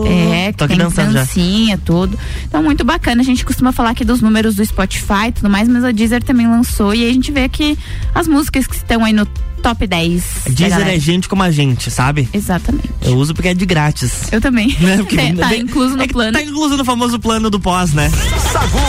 É, 0.08 0.51
que 0.51 0.58
tem 0.68 0.78
já. 1.12 1.20
dancinha, 1.20 1.78
tudo. 1.84 2.18
Então, 2.47 2.62
muito 2.62 2.84
bacana. 2.86 3.22
A 3.22 3.26
gente 3.26 3.43
costuma 3.43 3.72
falar 3.72 3.89
aqui 3.91 4.05
dos 4.05 4.22
números 4.22 4.55
do 4.55 4.64
Spotify 4.66 5.30
e 5.30 5.32
tudo 5.32 5.49
mais, 5.49 5.68
mas 5.68 5.84
a 5.84 5.91
Deezer 5.91 6.22
também 6.24 6.47
lançou. 6.47 6.93
E 6.93 7.03
aí 7.03 7.10
a 7.10 7.14
gente 7.14 7.32
vê 7.32 7.43
aqui 7.45 7.78
as 8.14 8.28
músicas 8.28 8.68
que 8.68 8.76
estão 8.76 9.03
aí 9.03 9.12
no 9.14 9.26
top 9.68 9.86
10. 9.86 10.24
da 10.45 10.51
Deezer 10.51 10.88
é 10.88 10.99
gente 10.99 11.28
como 11.28 11.43
a 11.43 11.51
gente, 11.51 11.91
sabe? 11.91 12.30
Exatamente. 12.34 12.89
Eu 13.01 13.15
uso 13.18 13.34
porque 13.34 13.49
é 13.49 13.53
de 13.53 13.65
grátis. 13.65 14.32
Eu 14.32 14.39
também. 14.39 14.68
Né? 14.80 14.97
Porque 14.97 15.15
Tem- 15.18 15.36
tá 15.36 15.47
vem- 15.47 15.61
incluso 15.61 15.97
no 15.97 16.03
é 16.03 16.07
plano. 16.07 16.32
Tá 16.32 16.41
incluso 16.41 16.78
no 16.78 16.86
famoso 16.86 17.20
plano 17.20 17.49
do 17.49 17.59
pós, 17.59 17.91
né? 17.93 18.09
Sagu, 18.51 18.80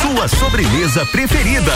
sua 0.00 0.26
sobremesa 0.28 1.04
preferida. 1.06 1.72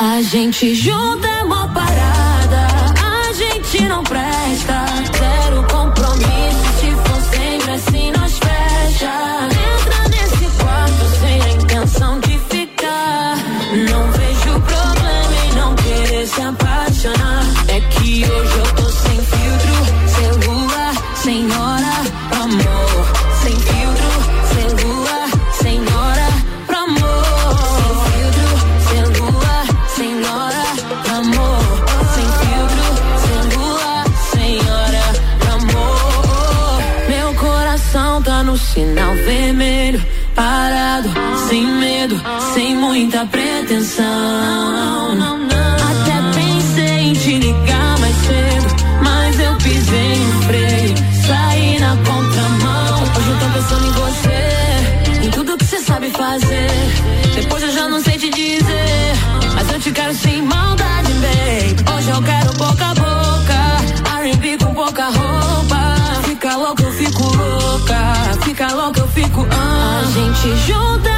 A 0.00 0.22
gente 0.22 0.74
junta 0.74 1.37
muita 42.98 43.24
pretensão. 43.26 44.04
Até 45.88 46.16
pensei 46.34 46.98
em 46.98 47.12
te 47.12 47.38
ligar 47.38 47.98
mais 48.00 48.16
cedo, 48.16 48.76
mas 49.04 49.38
eu 49.38 49.54
pisei 49.56 50.16
no 50.16 50.42
freio, 50.42 50.94
saí 51.24 51.78
na 51.78 51.96
contramão. 51.96 53.02
Hoje 53.16 53.30
eu 53.30 53.38
tô 53.38 53.46
pensando 53.54 53.86
em 53.86 53.92
você, 53.92 55.26
em 55.26 55.30
tudo 55.30 55.56
que 55.56 55.64
você 55.64 55.78
sabe 55.78 56.10
fazer. 56.10 56.70
Depois 57.36 57.62
eu 57.62 57.70
já 57.72 57.88
não 57.88 58.00
sei 58.00 58.18
te 58.18 58.30
dizer, 58.30 59.12
mas 59.54 59.72
eu 59.72 59.80
te 59.80 59.92
quero 59.92 60.14
sem 60.14 60.42
maldade, 60.42 61.12
babe. 61.12 61.96
Hoje 61.96 62.10
eu 62.10 62.22
quero 62.22 62.52
boca 62.54 62.84
a 62.84 62.94
boca, 62.94 64.22
R&B 64.22 64.58
com 64.58 64.74
pouca 64.74 65.04
roupa. 65.04 65.94
Fica 66.24 66.56
louco, 66.56 66.82
eu 66.82 66.92
fico 66.92 67.22
louca, 67.22 68.14
fica 68.44 68.74
louca, 68.74 69.00
eu 69.00 69.08
fico. 69.08 69.46
ah. 69.52 70.02
A 70.02 70.10
gente 70.10 70.66
junta 70.66 71.17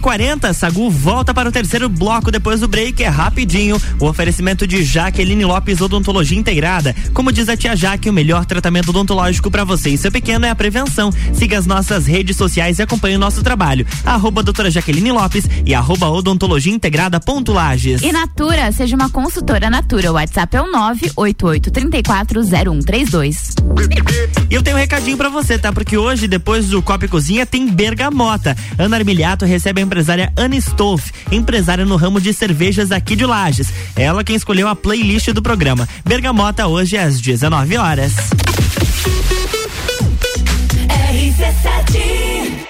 RC7140, 0.00 0.54
Sagu 0.54 0.90
volta 0.90 1.34
para 1.34 1.48
o 1.48 1.52
terceiro 1.52 1.88
bloco 1.88 2.30
depois 2.30 2.60
do 2.60 2.68
break, 2.68 3.02
é 3.02 3.08
rapidinho. 3.08 3.80
O 3.98 4.06
oferecimento 4.06 4.66
de 4.66 4.82
Jaqueline 4.82 5.44
Lopes 5.44 5.80
Odontologia 5.80 6.38
Integrada. 6.38 6.94
Como 7.12 7.32
diz 7.32 7.48
a 7.48 7.56
tia 7.56 7.76
Jaque, 7.76 8.08
o 8.08 8.12
melhor 8.12 8.44
tratamento 8.44 8.90
odontológico 8.90 9.50
para 9.50 9.64
você 9.64 9.90
e 9.90 9.98
seu 9.98 10.10
pequeno 10.10 10.46
é 10.46 10.50
a 10.50 10.54
prevenção. 10.54 11.10
Siga 11.32 11.58
as 11.58 11.66
nossas 11.66 12.06
redes 12.06 12.36
sociais 12.36 12.78
e 12.78 12.82
acompanhe 12.82 13.16
o 13.16 13.18
nosso 13.18 13.42
trabalho. 13.42 13.86
Arroba 14.04 14.42
doutora 14.42 14.70
Jaqueline 14.70 15.12
Lopes 15.12 15.44
e 15.64 15.74
arroba 15.74 16.08
odontologia 16.08 16.72
integrada 16.72 17.20
ponto 17.20 17.52
Lages. 17.52 18.02
E 18.02 18.12
Natura, 18.12 18.72
seja 18.72 18.96
uma 18.96 19.10
consultora 19.10 19.68
Natura. 19.68 20.10
O 20.10 20.14
WhatsApp 20.14 20.56
é 20.56 20.62
o 20.62 20.72
988340132. 20.72 23.54
E 24.48 24.54
eu 24.54 24.62
tenho 24.62 24.76
um 24.76 24.80
recadinho 24.80 25.16
pra 25.16 25.28
você, 25.28 25.58
tá? 25.58 25.72
Porque 25.72 25.96
hoje, 25.96 26.26
depois 26.26 26.68
do 26.68 26.82
Copa 26.82 27.04
e 27.04 27.08
Cozinha, 27.08 27.46
tem 27.46 27.68
Bergamota. 27.68 28.56
Ana 28.78 28.96
Armiliato 28.96 29.44
recebe 29.44 29.80
a 29.80 29.82
empresária 29.90 30.32
Ana 30.36 30.54
Stolf, 30.54 31.10
empresária 31.32 31.84
no 31.84 31.96
ramo 31.96 32.20
de 32.20 32.32
cervejas 32.32 32.92
aqui 32.92 33.16
de 33.16 33.26
Lages. 33.26 33.72
Ela 33.96 34.22
quem 34.22 34.36
escolheu 34.36 34.68
a 34.68 34.76
playlist 34.76 35.30
do 35.32 35.42
programa. 35.42 35.88
Bergamota 36.04 36.68
hoje 36.68 36.96
às 36.96 37.20
19 37.20 37.76
horas. 37.76 38.12
RC7 41.12 42.69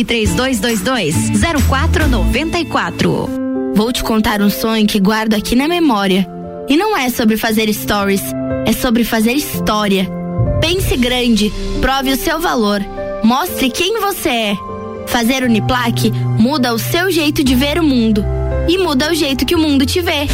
3222 0.03 1.15
0494. 1.67 3.29
Vou 3.73 3.91
te 3.91 4.03
contar 4.03 4.41
um 4.41 4.49
sonho 4.49 4.87
que 4.87 4.99
guardo 4.99 5.33
aqui 5.33 5.55
na 5.55 5.67
memória. 5.67 6.27
E 6.67 6.77
não 6.77 6.97
é 6.97 7.09
sobre 7.09 7.37
fazer 7.37 7.71
stories, 7.73 8.21
é 8.65 8.73
sobre 8.73 9.03
fazer 9.03 9.33
história. 9.33 10.07
Pense 10.59 10.95
grande, 10.97 11.51
prove 11.81 12.11
o 12.11 12.17
seu 12.17 12.39
valor, 12.39 12.79
mostre 13.23 13.69
quem 13.69 13.99
você 13.99 14.29
é. 14.29 14.57
Fazer 15.07 15.43
Uniplaque 15.43 16.11
muda 16.11 16.73
o 16.73 16.79
seu 16.79 17.11
jeito 17.11 17.43
de 17.43 17.55
ver 17.55 17.79
o 17.79 17.83
mundo 17.83 18.23
e 18.23 18.40
muda 18.91 19.09
o 19.09 19.15
jeito 19.15 19.45
que 19.45 19.55
o 19.55 19.57
mundo 19.57 19.85
te 19.85 20.01
vê. 20.01 20.27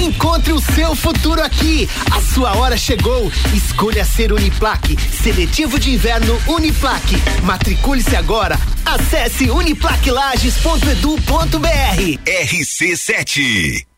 Encontre 0.00 0.54
o 0.54 0.60
seu 0.60 0.96
futuro 0.96 1.42
aqui. 1.42 1.86
A 2.10 2.22
sua 2.22 2.56
hora 2.56 2.74
chegou. 2.74 3.30
Escolha 3.54 4.02
ser 4.02 4.32
Uniplaque. 4.32 4.96
Seletivo 5.22 5.78
de 5.78 5.90
inverno 5.90 6.40
Uniplaque. 6.46 7.16
Matricule-se 7.42 8.16
agora. 8.16 8.58
Acesse 8.86 9.50
uniplaquilages.edu.br. 9.50 12.18
RC7. 12.24 13.97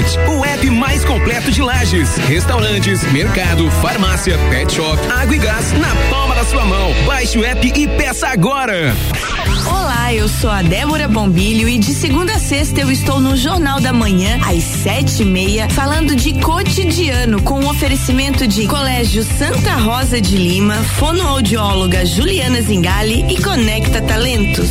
Munch, 0.00 0.18
o 0.28 0.44
app 0.44 0.70
mais 0.70 1.04
completo 1.04 1.52
de 1.52 1.60
lajes, 1.60 2.16
restaurantes, 2.16 3.02
mercado, 3.12 3.70
farmácia, 3.82 4.38
pet 4.48 4.72
shop, 4.72 4.98
água 5.10 5.36
e 5.36 5.38
gás 5.38 5.72
na 5.72 5.94
palma 6.08 6.34
da 6.34 6.44
sua 6.44 6.64
mão. 6.64 6.92
Baixe 7.06 7.38
o 7.38 7.44
app 7.44 7.66
e 7.66 7.86
peça 7.86 8.28
agora. 8.28 8.94
Olá, 9.66 10.14
eu 10.14 10.26
sou 10.26 10.50
a 10.50 10.62
Débora 10.62 11.06
Bombilho 11.06 11.68
e 11.68 11.78
de 11.78 11.92
segunda 11.92 12.34
a 12.34 12.38
sexta 12.38 12.80
eu 12.80 12.90
estou 12.90 13.20
no 13.20 13.36
Jornal 13.36 13.80
da 13.80 13.92
Manhã, 13.92 14.38
às 14.42 14.62
sete 14.62 15.22
e 15.22 15.24
meia, 15.26 15.68
falando 15.68 16.16
de 16.16 16.32
cotidiano, 16.40 17.42
com 17.42 17.60
o 17.60 17.68
oferecimento 17.68 18.46
de 18.46 18.66
Colégio 18.66 19.22
Santa 19.22 19.74
Rosa 19.74 20.20
de 20.20 20.36
Lima, 20.36 20.76
fonoaudióloga 20.76 22.06
Juliana 22.06 22.62
Zingali 22.62 23.26
e 23.28 23.42
Conecta 23.42 24.00
Talentos. 24.00 24.70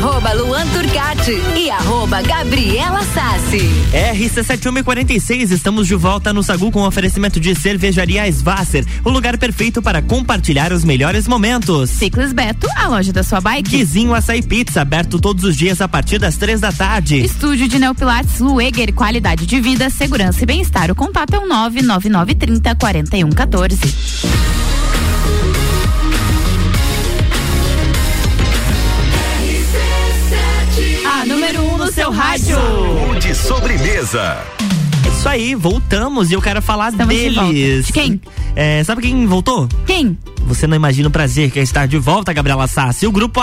Arroba 0.00 0.32
Luan 0.32 0.66
Turcati 0.68 1.38
e 1.54 1.70
arroba 1.70 2.22
Gabriela 2.22 3.02
Sassi. 3.12 3.68
RC7146, 3.92 5.50
estamos 5.50 5.86
de 5.86 5.94
volta 5.94 6.32
no 6.32 6.42
Sagu 6.42 6.70
com 6.70 6.86
oferecimento 6.86 7.38
de 7.38 7.54
cervejaria 7.54 8.26
Svasser, 8.32 8.86
o 9.04 9.10
lugar 9.10 9.36
perfeito 9.36 9.82
para 9.82 10.00
compartilhar 10.00 10.72
os 10.72 10.84
melhores 10.84 11.28
momentos. 11.28 11.90
Ciclis 11.90 12.32
Beto, 12.32 12.66
a 12.76 12.88
loja 12.88 13.12
da 13.12 13.22
sua 13.22 13.42
bike. 13.42 13.76
Guizinho 13.76 14.14
Açaí 14.14 14.42
Pizza, 14.42 14.80
aberto 14.80 15.20
todos 15.20 15.44
os 15.44 15.54
dias 15.54 15.82
a 15.82 15.88
partir 15.88 16.18
das 16.18 16.38
três 16.38 16.62
da 16.62 16.72
tarde. 16.72 17.22
Estúdio 17.22 17.68
de 17.68 17.78
Neopilates 17.78 18.40
Lueger, 18.40 18.94
qualidade 18.94 19.44
de 19.44 19.60
vida, 19.60 19.90
segurança 19.90 20.42
e 20.42 20.46
bem-estar. 20.46 20.90
O 20.90 20.94
contato 20.94 21.34
é 21.34 21.38
o 21.38 21.46
99930 21.46 22.74
4114. 22.74 23.80
Seu 31.90 32.10
rádio. 32.10 32.56
De 33.20 33.34
sobremesa. 33.34 34.38
Isso 35.08 35.28
aí, 35.28 35.54
voltamos 35.54 36.30
e 36.30 36.34
eu 36.34 36.40
quero 36.40 36.62
falar 36.62 36.92
Estamos 36.92 37.14
deles. 37.14 37.86
De 37.86 37.92
quem? 37.92 38.20
É, 38.54 38.82
sabe 38.84 39.02
quem 39.02 39.26
voltou? 39.26 39.68
Quem? 39.86 40.16
Você 40.46 40.66
não 40.66 40.76
imagina 40.76 41.08
o 41.08 41.10
prazer 41.10 41.50
que 41.50 41.58
é 41.58 41.62
estar 41.62 41.86
de 41.86 41.98
volta, 41.98 42.32
Gabriela 42.32 42.66
Sassi. 42.66 43.06
O 43.06 43.12
grupo. 43.12 43.40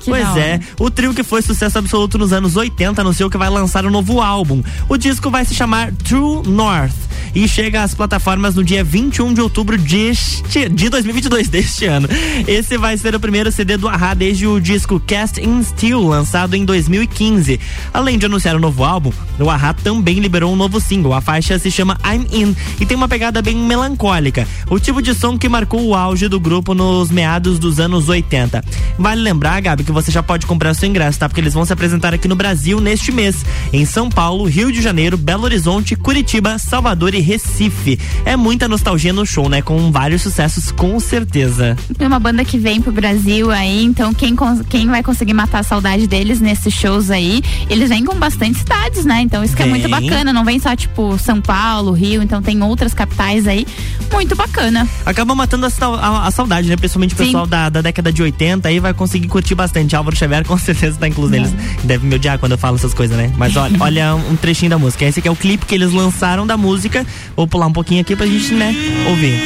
Que 0.00 0.10
pois 0.10 0.36
é, 0.36 0.60
o 0.78 0.90
trio 0.90 1.14
que 1.14 1.22
foi 1.22 1.40
sucesso 1.40 1.78
absoluto 1.78 2.18
nos 2.18 2.32
anos 2.32 2.56
80 2.56 3.00
anunciou 3.00 3.30
que 3.30 3.38
vai 3.38 3.48
lançar 3.48 3.86
um 3.86 3.90
novo 3.90 4.20
álbum. 4.20 4.62
O 4.88 4.98
disco 4.98 5.30
vai 5.30 5.44
se 5.46 5.54
chamar 5.54 5.90
True 5.92 6.46
North 6.46 7.03
e 7.34 7.46
chega 7.46 7.82
às 7.82 7.94
plataformas 7.94 8.54
no 8.54 8.64
dia 8.64 8.82
21 8.82 9.34
de 9.34 9.40
outubro 9.40 9.78
deste, 9.78 10.68
de 10.68 10.88
2022, 10.88 11.48
deste 11.48 11.86
ano. 11.86 12.08
Esse 12.46 12.76
vai 12.76 12.96
ser 12.96 13.14
o 13.14 13.20
primeiro 13.20 13.52
CD 13.52 13.76
do 13.76 13.88
Ahá 13.88 14.14
desde 14.14 14.46
o 14.46 14.60
disco 14.60 14.98
Cast 15.00 15.40
in 15.40 15.62
Steel, 15.62 16.02
lançado 16.06 16.54
em 16.54 16.64
2015. 16.64 17.60
Além 17.92 18.18
de 18.18 18.26
anunciar 18.26 18.56
o 18.56 18.60
novo 18.60 18.84
álbum, 18.84 19.12
o 19.38 19.50
Ahá 19.50 19.72
também 19.72 20.18
liberou 20.18 20.52
um 20.52 20.56
novo 20.56 20.80
single. 20.80 21.14
A 21.14 21.20
faixa 21.20 21.58
se 21.58 21.70
chama 21.70 21.98
I'm 22.04 22.26
In 22.32 22.56
e 22.80 22.86
tem 22.86 22.96
uma 22.96 23.08
pegada 23.08 23.40
bem 23.40 23.56
melancólica. 23.56 24.46
O 24.68 24.78
tipo 24.78 25.00
de 25.00 25.14
som 25.14 25.38
que 25.38 25.48
marcou 25.48 25.84
o 25.84 25.94
auge 25.94 26.28
do 26.28 26.40
grupo 26.40 26.74
nos 26.74 27.10
meados 27.10 27.58
dos 27.58 27.78
anos 27.78 28.08
80. 28.08 28.64
Vale 28.98 29.20
lembrar, 29.20 29.60
Gabi, 29.60 29.84
que 29.84 29.92
você 29.92 30.10
já 30.10 30.22
pode 30.22 30.46
comprar 30.46 30.74
seu 30.74 30.88
ingresso, 30.88 31.18
tá? 31.18 31.28
Porque 31.28 31.40
eles 31.40 31.54
vão 31.54 31.64
se 31.64 31.72
apresentar 31.72 32.12
aqui 32.14 32.28
no 32.28 32.36
Brasil 32.36 32.80
neste 32.80 33.12
mês, 33.12 33.44
em 33.72 33.84
São 33.84 34.08
Paulo, 34.08 34.44
Rio 34.44 34.70
de 34.70 34.82
Janeiro, 34.82 35.16
Belo 35.16 35.44
Horizonte, 35.44 35.96
Curitiba, 35.96 36.58
Salvador 36.58 37.13
e 37.16 37.20
Recife. 37.20 37.98
É 38.24 38.36
muita 38.36 38.68
nostalgia 38.68 39.12
no 39.12 39.24
show, 39.26 39.48
né? 39.48 39.62
Com 39.62 39.90
vários 39.90 40.22
sucessos, 40.22 40.70
com 40.72 40.98
certeza. 41.00 41.76
Tem 41.96 42.06
uma 42.06 42.18
banda 42.20 42.44
que 42.44 42.58
vem 42.58 42.80
pro 42.80 42.92
Brasil 42.92 43.50
aí, 43.50 43.84
então 43.84 44.12
quem, 44.12 44.34
quem 44.68 44.88
vai 44.88 45.02
conseguir 45.02 45.34
matar 45.34 45.60
a 45.60 45.62
saudade 45.62 46.06
deles 46.06 46.40
nesses 46.40 46.72
shows 46.74 47.10
aí, 47.10 47.42
eles 47.70 47.88
vêm 47.88 48.04
com 48.04 48.14
bastante 48.16 48.58
cidades, 48.58 49.04
né? 49.04 49.20
Então 49.22 49.42
isso 49.44 49.56
que 49.56 49.62
é 49.62 49.66
muito 49.66 49.88
bacana, 49.88 50.32
não 50.32 50.44
vem 50.44 50.58
só 50.58 50.74
tipo 50.76 51.16
São 51.18 51.40
Paulo, 51.40 51.92
Rio, 51.92 52.22
então 52.22 52.42
tem 52.42 52.62
outras 52.62 52.92
capitais 52.94 53.46
aí, 53.46 53.66
muito 54.12 54.34
bacana. 54.36 54.88
Acaba 55.06 55.34
matando 55.34 55.66
a, 55.66 55.70
a- 56.00 56.26
a 56.26 56.30
saudade, 56.30 56.68
né? 56.68 56.76
Principalmente 56.76 57.14
o 57.14 57.16
pessoal 57.16 57.46
da, 57.46 57.68
da 57.68 57.80
década 57.80 58.12
de 58.12 58.22
80 58.22 58.68
aí 58.68 58.80
vai 58.80 58.92
conseguir 58.94 59.28
curtir 59.28 59.54
bastante. 59.54 59.94
Álvaro 59.96 60.16
Xavier 60.16 60.44
com 60.46 60.56
certeza 60.58 60.98
tá 60.98 61.08
incluso 61.08 61.30
neles. 61.30 61.52
Deve 61.82 62.06
me 62.06 62.14
odiar 62.14 62.38
quando 62.38 62.52
eu 62.52 62.58
falo 62.58 62.76
essas 62.76 62.94
coisas, 62.94 63.16
né? 63.16 63.32
Mas 63.36 63.56
olha, 63.56 63.76
olha 63.80 64.14
um 64.14 64.36
trechinho 64.36 64.70
da 64.70 64.78
música. 64.78 65.04
Esse 65.04 65.18
aqui 65.20 65.28
é 65.28 65.30
o 65.30 65.36
clipe 65.36 65.66
que 65.66 65.74
eles 65.74 65.92
lançaram 65.92 66.46
da 66.46 66.56
música. 66.56 67.03
Vou 67.36 67.46
pular 67.46 67.66
um 67.66 67.72
pouquinho 67.72 68.00
aqui 68.00 68.14
pra 68.16 68.26
gente, 68.26 68.54
né, 68.54 68.74
ouvir. 69.08 69.38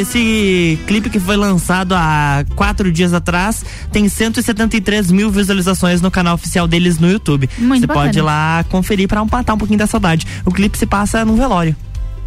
Esse 0.00 0.78
clipe 0.86 1.10
que 1.10 1.20
foi 1.20 1.36
lançado 1.36 1.94
há 1.94 2.44
quatro 2.54 2.90
dias 2.90 3.12
atrás 3.12 3.64
tem 3.92 4.08
173 4.08 5.10
mil 5.10 5.30
visualizações 5.30 6.00
no 6.00 6.10
canal 6.10 6.34
oficial 6.34 6.66
deles 6.66 6.98
no 6.98 7.10
YouTube. 7.10 7.48
Muito 7.58 7.80
Você 7.82 7.86
bacana. 7.86 8.06
pode 8.06 8.18
ir 8.18 8.22
lá 8.22 8.64
conferir 8.68 9.08
pra 9.08 9.24
matar 9.24 9.54
um 9.54 9.58
pouquinho 9.58 9.78
da 9.78 9.86
saudade. 9.86 10.26
O 10.44 10.50
clipe 10.50 10.76
se 10.76 10.86
passa 10.86 11.24
num 11.24 11.36
velório. 11.36 11.74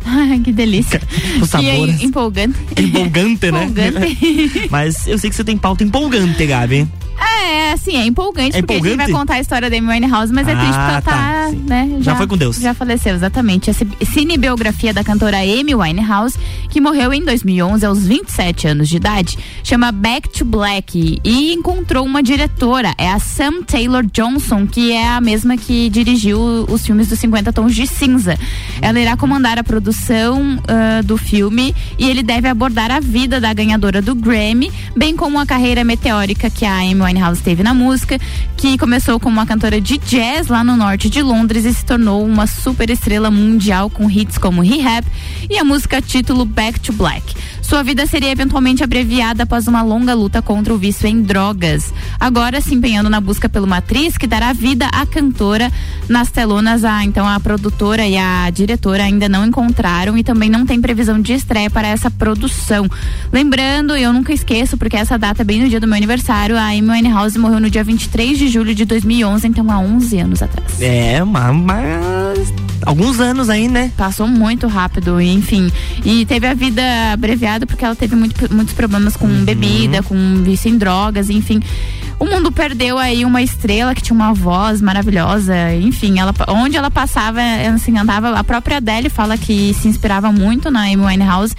Que 0.43 0.51
delícia. 0.51 1.01
O 1.41 1.45
sabor. 1.45 1.65
E 1.65 1.69
aí, 1.69 2.03
empolgante. 2.03 2.57
Empolgante, 2.77 3.51
né? 3.51 3.63
Empolgante. 3.63 4.67
Mas 4.71 5.07
eu 5.07 5.17
sei 5.17 5.29
que 5.29 5.35
você 5.35 5.43
tem 5.43 5.57
pauta 5.57 5.83
empolgante, 5.83 6.45
Gabi. 6.45 6.87
É, 7.19 7.71
assim, 7.73 7.95
é 7.95 8.05
empolgante, 8.05 8.57
É 8.57 8.61
porque 8.61 8.73
a 8.73 8.77
gente 8.77 8.95
vai 8.97 9.09
contar 9.09 9.33
a 9.35 9.39
história 9.39 9.69
da 9.69 9.77
Amy 9.77 9.87
Winehouse, 9.87 10.31
mas 10.33 10.47
é 10.47 10.55
triste 10.55 10.67
porque 10.71 10.79
Ah, 10.79 10.91
ela 10.91 11.01
tá, 11.01 11.11
tá, 11.11 11.51
né? 11.67 11.97
Já 11.99 12.15
foi 12.15 12.27
com 12.27 12.37
Deus. 12.37 12.57
Já 12.57 12.73
faleceu, 12.73 13.13
exatamente. 13.15 13.69
A 13.69 13.73
ci- 13.73 13.87
cinebiografia 14.05 14.93
da 14.93 15.03
cantora 15.03 15.37
Amy 15.37 15.75
Winehouse, 15.75 16.37
que 16.69 16.79
morreu 16.81 17.13
em 17.13 17.23
2011 17.23 17.85
aos 17.85 18.05
27 18.05 18.67
anos 18.67 18.89
de 18.89 18.97
idade, 18.97 19.37
chama 19.63 19.91
Back 19.91 20.29
to 20.29 20.45
Black 20.45 21.19
e 21.23 21.53
encontrou 21.53 22.05
uma 22.05 22.23
diretora, 22.23 22.93
é 22.97 23.09
a 23.09 23.19
Sam 23.19 23.61
Taylor 23.63 24.03
Johnson, 24.11 24.65
que 24.65 24.91
é 24.91 25.07
a 25.07 25.21
mesma 25.21 25.55
que 25.57 25.89
dirigiu 25.89 26.39
os 26.69 26.85
filmes 26.85 27.07
dos 27.07 27.19
50 27.19 27.51
Tons 27.53 27.75
de 27.75 27.85
Cinza. 27.87 28.37
Ela 28.81 28.99
irá 28.99 29.15
comandar 29.17 29.57
a 29.59 29.63
produção 29.63 30.59
ah, 30.67 31.01
do 31.03 31.17
filme 31.17 31.75
e 31.99 32.09
ele 32.09 32.23
deve 32.23 32.47
abordar 32.47 32.89
a 32.91 32.99
vida 32.99 33.39
da 33.39 33.53
ganhadora 33.53 34.01
do 34.01 34.15
Grammy, 34.15 34.71
bem 34.95 35.15
como 35.15 35.39
a 35.39 35.45
carreira 35.45 35.83
meteórica 35.83 36.49
que 36.49 36.65
a 36.65 36.77
Amy 36.79 37.02
Winehouse 37.03 37.41
teve 37.41 37.63
na 37.63 37.73
música, 37.73 38.17
que 38.57 38.77
começou 38.77 39.19
como 39.19 39.37
uma 39.37 39.45
cantora 39.45 39.79
de 39.81 39.97
jazz 39.97 40.47
lá 40.47 40.63
no 40.63 40.75
norte 40.75 41.09
de 41.09 41.21
Londres 41.21 41.65
e 41.65 41.73
se 41.73 41.85
tornou 41.85 42.25
uma 42.25 42.47
super 42.47 42.89
estrela 42.89 43.29
mundial 43.29 43.89
com 43.89 44.09
hits 44.09 44.37
como 44.37 44.61
Rehab 44.61 45.05
e 45.49 45.57
a 45.57 45.63
música 45.63 46.01
título 46.01 46.45
Back 46.45 46.79
to 46.79 46.93
Black. 46.93 47.35
Sua 47.61 47.81
vida 47.81 48.05
seria 48.05 48.29
eventualmente 48.29 48.83
abreviada 48.83 49.43
após 49.43 49.67
uma 49.67 49.81
longa 49.81 50.13
luta 50.13 50.41
contra 50.41 50.73
o 50.73 50.77
vício 50.77 51.07
em 51.07 51.21
drogas. 51.21 51.93
Agora 52.19 52.61
se 52.61 52.75
empenhando 52.75 53.09
na 53.09 53.19
busca 53.19 53.49
por 53.49 53.61
uma 53.61 53.77
atriz 53.77 54.17
que 54.17 54.27
dará 54.27 54.53
vida 54.53 54.87
à 54.87 55.05
cantora 55.05 55.71
nas 56.07 56.29
telonas, 56.29 56.83
a, 56.83 57.03
então 57.03 57.27
a 57.27 57.39
produtora 57.39 58.05
e 58.05 58.17
a 58.17 58.49
diretora 58.49 59.03
ainda 59.03 59.27
não 59.27 59.45
encontraram 59.45 60.17
e 60.17 60.23
também 60.23 60.49
não 60.49 60.65
tem 60.65 60.79
previsão 60.79 61.19
de 61.19 61.33
estreia 61.33 61.69
para 61.69 61.87
essa 61.87 62.11
produção. 62.11 62.87
Lembrando, 63.31 63.95
eu 63.95 64.13
nunca 64.13 64.33
esqueço, 64.33 64.77
porque 64.77 64.97
essa 64.97 65.17
data 65.17 65.41
é 65.41 65.45
bem 65.45 65.61
no 65.61 65.69
dia 65.69 65.79
do 65.79 65.87
meu 65.87 65.95
aniversário, 65.95 66.57
a 66.57 66.67
Amy 66.67 66.92
Winehouse 66.93 67.37
morreu 67.37 67.59
no 67.59 67.69
dia 67.69 67.83
23 67.83 68.37
de 68.37 68.47
julho 68.47 68.73
de 68.73 68.85
2011, 68.85 69.47
então 69.47 69.69
há 69.71 69.79
11 69.79 70.19
anos 70.19 70.41
atrás. 70.41 70.81
É, 70.81 71.23
mas, 71.23 72.53
alguns 72.85 73.19
anos 73.19 73.49
aí, 73.49 73.67
né? 73.67 73.91
Passou 73.97 74.27
muito 74.27 74.67
rápido, 74.67 75.19
enfim. 75.21 75.71
E 76.05 76.25
teve 76.25 76.47
a 76.47 76.53
vida 76.53 76.81
abreviada 77.13 77.65
porque 77.65 77.83
ela 77.83 77.95
teve 77.95 78.15
muito- 78.15 78.53
muitos 78.53 78.73
problemas 78.73 79.15
com 79.17 79.25
Uhum. 79.27 79.43
bebida, 79.43 80.01
com 80.03 80.15
vício 80.43 80.69
em 80.69 80.77
drogas, 80.77 81.29
enfim. 81.29 81.59
O 82.19 82.25
mundo 82.25 82.51
perdeu 82.51 82.97
aí 82.97 83.25
uma 83.25 83.41
estrela 83.41 83.93
que 83.93 84.01
tinha 84.01 84.15
uma 84.15 84.33
voz 84.33 84.81
maravilhosa, 84.81 85.75
enfim, 85.75 86.19
ela, 86.19 86.33
onde 86.47 86.77
ela 86.77 86.89
passava, 86.89 87.41
assim, 87.73 87.97
andava, 87.97 88.29
a 88.29 88.43
própria 88.43 88.77
Adele 88.77 89.09
fala 89.09 89.37
que 89.37 89.73
se 89.73 89.87
inspirava 89.87 90.31
muito 90.31 90.71
na 90.71 90.83
Amy 90.83 91.05
Winehouse 91.05 91.55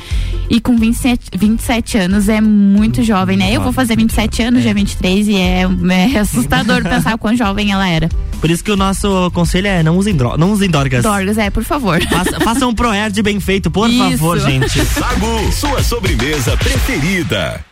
e 0.48 0.61
com 0.61 0.76
27, 0.76 1.30
27 1.36 1.98
anos 1.98 2.28
é 2.28 2.40
muito 2.40 3.02
jovem, 3.02 3.36
né? 3.36 3.52
Eu 3.52 3.61
vou 3.61 3.72
fazer 3.72 3.96
27 3.96 4.42
anos, 4.42 4.62
dia 4.62 4.74
23 4.74 5.28
e 5.28 5.36
é, 5.36 5.62
é 5.62 6.18
assustador 6.18 6.82
pensar 6.82 7.18
quão 7.18 7.36
jovem 7.36 7.72
ela 7.72 7.88
era. 7.88 8.09
Por 8.40 8.50
isso 8.50 8.62
que 8.62 8.70
o 8.70 8.76
nosso 8.76 9.30
conselho 9.32 9.66
é 9.66 9.82
não 9.82 9.96
usem, 9.96 10.14
dro 10.14 10.36
não 10.36 10.52
usem 10.52 10.68
drogas. 10.70 11.02
Dorgas, 11.02 11.38
é, 11.38 11.50
por 11.50 11.64
favor. 11.64 12.00
Faça, 12.02 12.40
faça 12.44 12.66
um 12.66 12.74
ProErd 12.74 13.22
bem 13.22 13.40
feito, 13.40 13.70
por 13.70 13.88
Isso. 13.88 13.98
favor, 13.98 14.38
gente. 14.38 14.84
Sagu, 14.84 15.52
sua 15.52 15.82
sobremesa 15.82 16.57
preferida. 16.57 17.64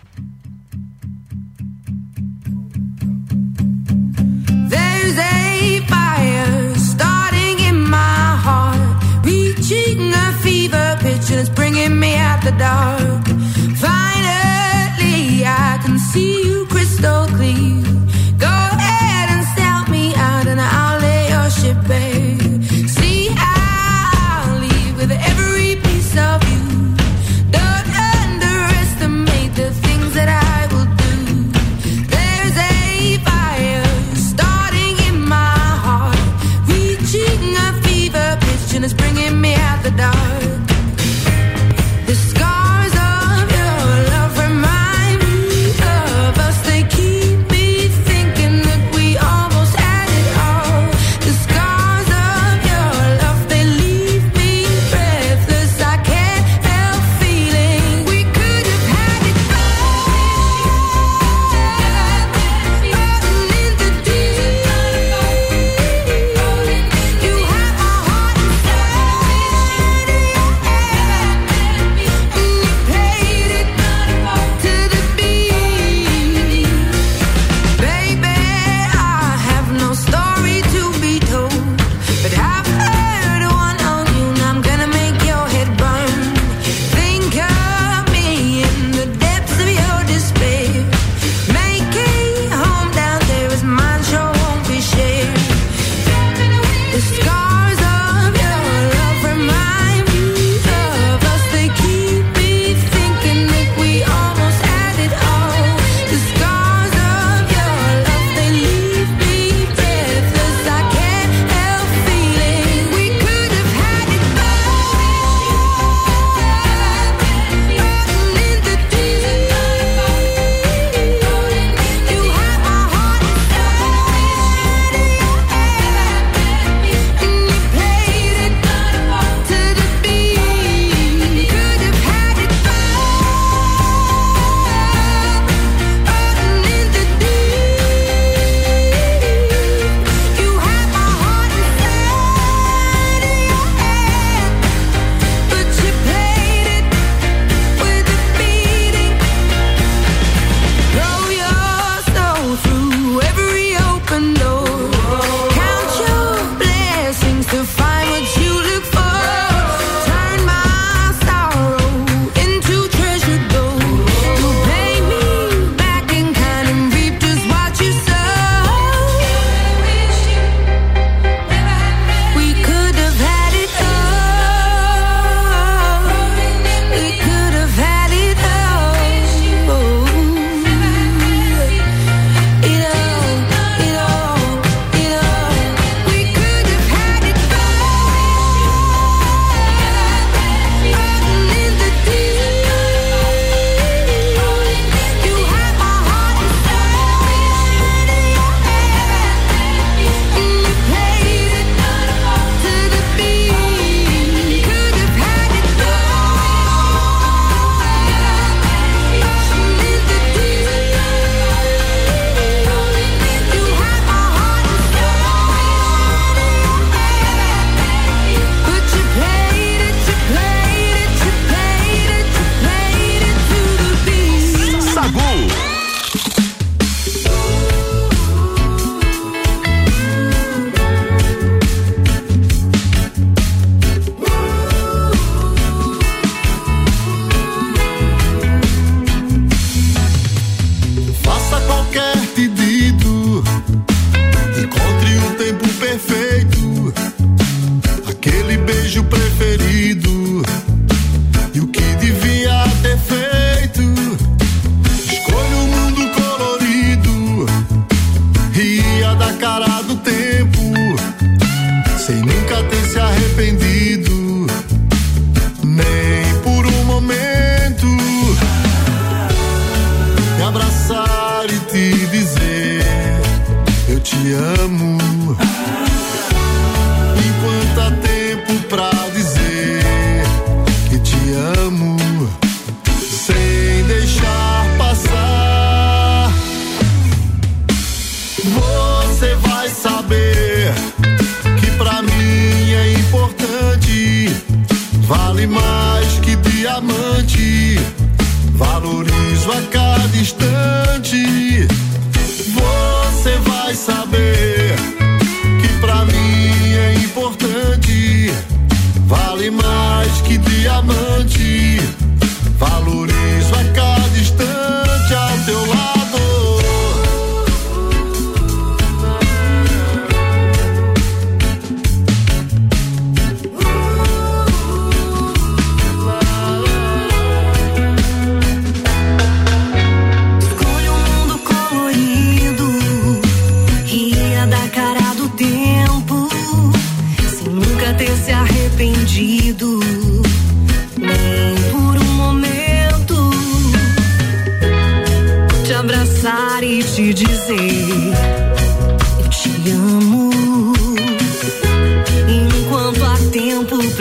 Dark. 12.58 13.26
Finally, 13.76 15.44
I 15.44 15.78
can 15.82 15.98
see 15.98 16.44
you 16.46 16.66
crystal 16.66 17.26
clear. 17.26 18.01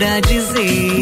Pra 0.02 0.20
dizer 0.20 1.01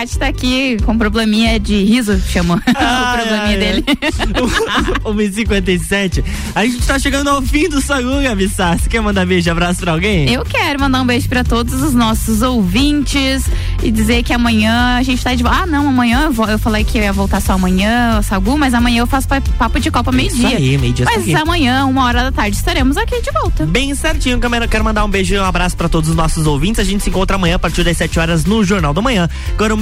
o 0.00 0.02
Lua 0.02 0.16
Turcati 0.16 0.18
tá 0.18 0.29
aqui 0.40 0.78
com 0.84 0.96
probleminha 0.96 1.60
de 1.60 1.84
riso, 1.84 2.18
chamou 2.28 2.56
o 2.56 2.60
probleminha 2.60 3.58
dele. 3.58 3.84
1h57. 5.04 6.24
A 6.54 6.64
gente 6.64 6.86
tá 6.86 6.98
chegando 6.98 7.28
ao 7.28 7.42
fim 7.42 7.68
do 7.68 7.80
Sagu, 7.80 8.22
Gabi 8.22 8.48
Sá. 8.48 8.76
Você 8.76 8.88
quer 8.88 9.00
mandar 9.02 9.26
beijo 9.26 9.48
e 9.48 9.50
abraço 9.50 9.80
pra 9.80 9.92
alguém? 9.92 10.30
Eu 10.32 10.42
quero 10.44 10.80
mandar 10.80 11.02
um 11.02 11.06
beijo 11.06 11.28
pra 11.28 11.44
todos 11.44 11.74
os 11.82 11.92
nossos 11.94 12.40
ouvintes 12.42 13.44
e 13.82 13.90
dizer 13.90 14.22
que 14.22 14.32
amanhã 14.32 14.96
a 14.96 15.02
gente 15.02 15.22
tá 15.22 15.34
de 15.34 15.42
volta. 15.42 15.60
Ah, 15.62 15.66
não, 15.66 15.88
amanhã 15.88 16.22
eu, 16.24 16.32
vou- 16.32 16.48
eu 16.48 16.58
falei 16.58 16.84
que 16.84 16.96
eu 16.98 17.02
ia 17.02 17.12
voltar 17.12 17.40
só 17.40 17.52
amanhã, 17.52 18.22
Sagu, 18.22 18.56
mas 18.56 18.72
amanhã 18.72 19.00
eu 19.02 19.06
faço 19.06 19.28
pa- 19.28 19.42
papo 19.58 19.78
de 19.78 19.90
Copa 19.90 20.10
meio-dia. 20.12 20.58
Meio-dia 20.58 21.04
tá 21.04 21.12
Mas 21.16 21.34
amanhã, 21.34 21.84
uma 21.84 22.04
hora 22.04 22.22
da 22.24 22.32
tarde, 22.32 22.56
estaremos 22.56 22.96
aqui 22.96 23.20
de 23.20 23.30
volta. 23.32 23.66
Bem 23.66 23.94
certinho, 23.94 24.38
Câmera. 24.38 24.66
Quero 24.68 24.84
mandar 24.84 25.04
um 25.04 25.10
beijo 25.10 25.34
e 25.34 25.38
um 25.38 25.44
abraço 25.44 25.76
pra 25.76 25.88
todos 25.88 26.08
os 26.08 26.16
nossos 26.16 26.46
ouvintes. 26.46 26.80
A 26.80 26.84
gente 26.84 27.02
se 27.02 27.10
encontra 27.10 27.36
amanhã 27.36 27.56
a 27.56 27.58
partir 27.58 27.82
das 27.84 27.96
7 27.96 28.18
horas 28.18 28.44
no 28.44 28.62
Jornal 28.64 28.94
da 28.94 29.02
Manhã. 29.02 29.28
Agora 29.54 29.74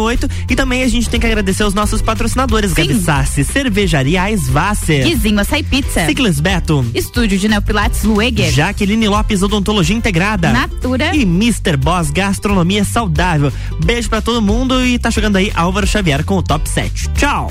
1h58. 0.00 0.30
E 0.48 0.56
também 0.56 0.82
a 0.82 0.88
gente 0.88 1.08
tem 1.08 1.20
que 1.20 1.26
agradecer 1.26 1.64
os 1.64 1.74
nossos 1.74 2.02
patrocinadores: 2.02 2.72
Gabi 2.72 2.94
Sassi, 2.94 3.44
Cervejaria 3.44 4.30
Svasser, 4.36 5.04
Guizinho 5.04 5.40
Açaí 5.40 5.62
Pizza. 5.62 6.06
Ciclis 6.06 6.40
Beto, 6.40 6.84
Estúdio 6.94 7.38
de 7.38 7.48
Neopilates 7.48 8.04
Lueger. 8.04 8.50
Jaqueline 8.50 9.08
Lopes 9.08 9.42
Odontologia 9.42 9.96
Integrada, 9.96 10.52
Natura 10.52 11.14
e 11.14 11.22
Mr. 11.22 11.76
Boss 11.76 12.10
Gastronomia 12.10 12.84
Saudável. 12.84 13.52
Beijo 13.84 14.08
pra 14.08 14.20
todo 14.20 14.42
mundo 14.42 14.84
e 14.84 14.98
tá 14.98 15.10
chegando 15.10 15.36
aí 15.36 15.50
Álvaro 15.54 15.86
Xavier 15.86 16.24
com 16.24 16.36
o 16.36 16.42
Top 16.42 16.68
7. 16.68 17.10
Tchau! 17.10 17.50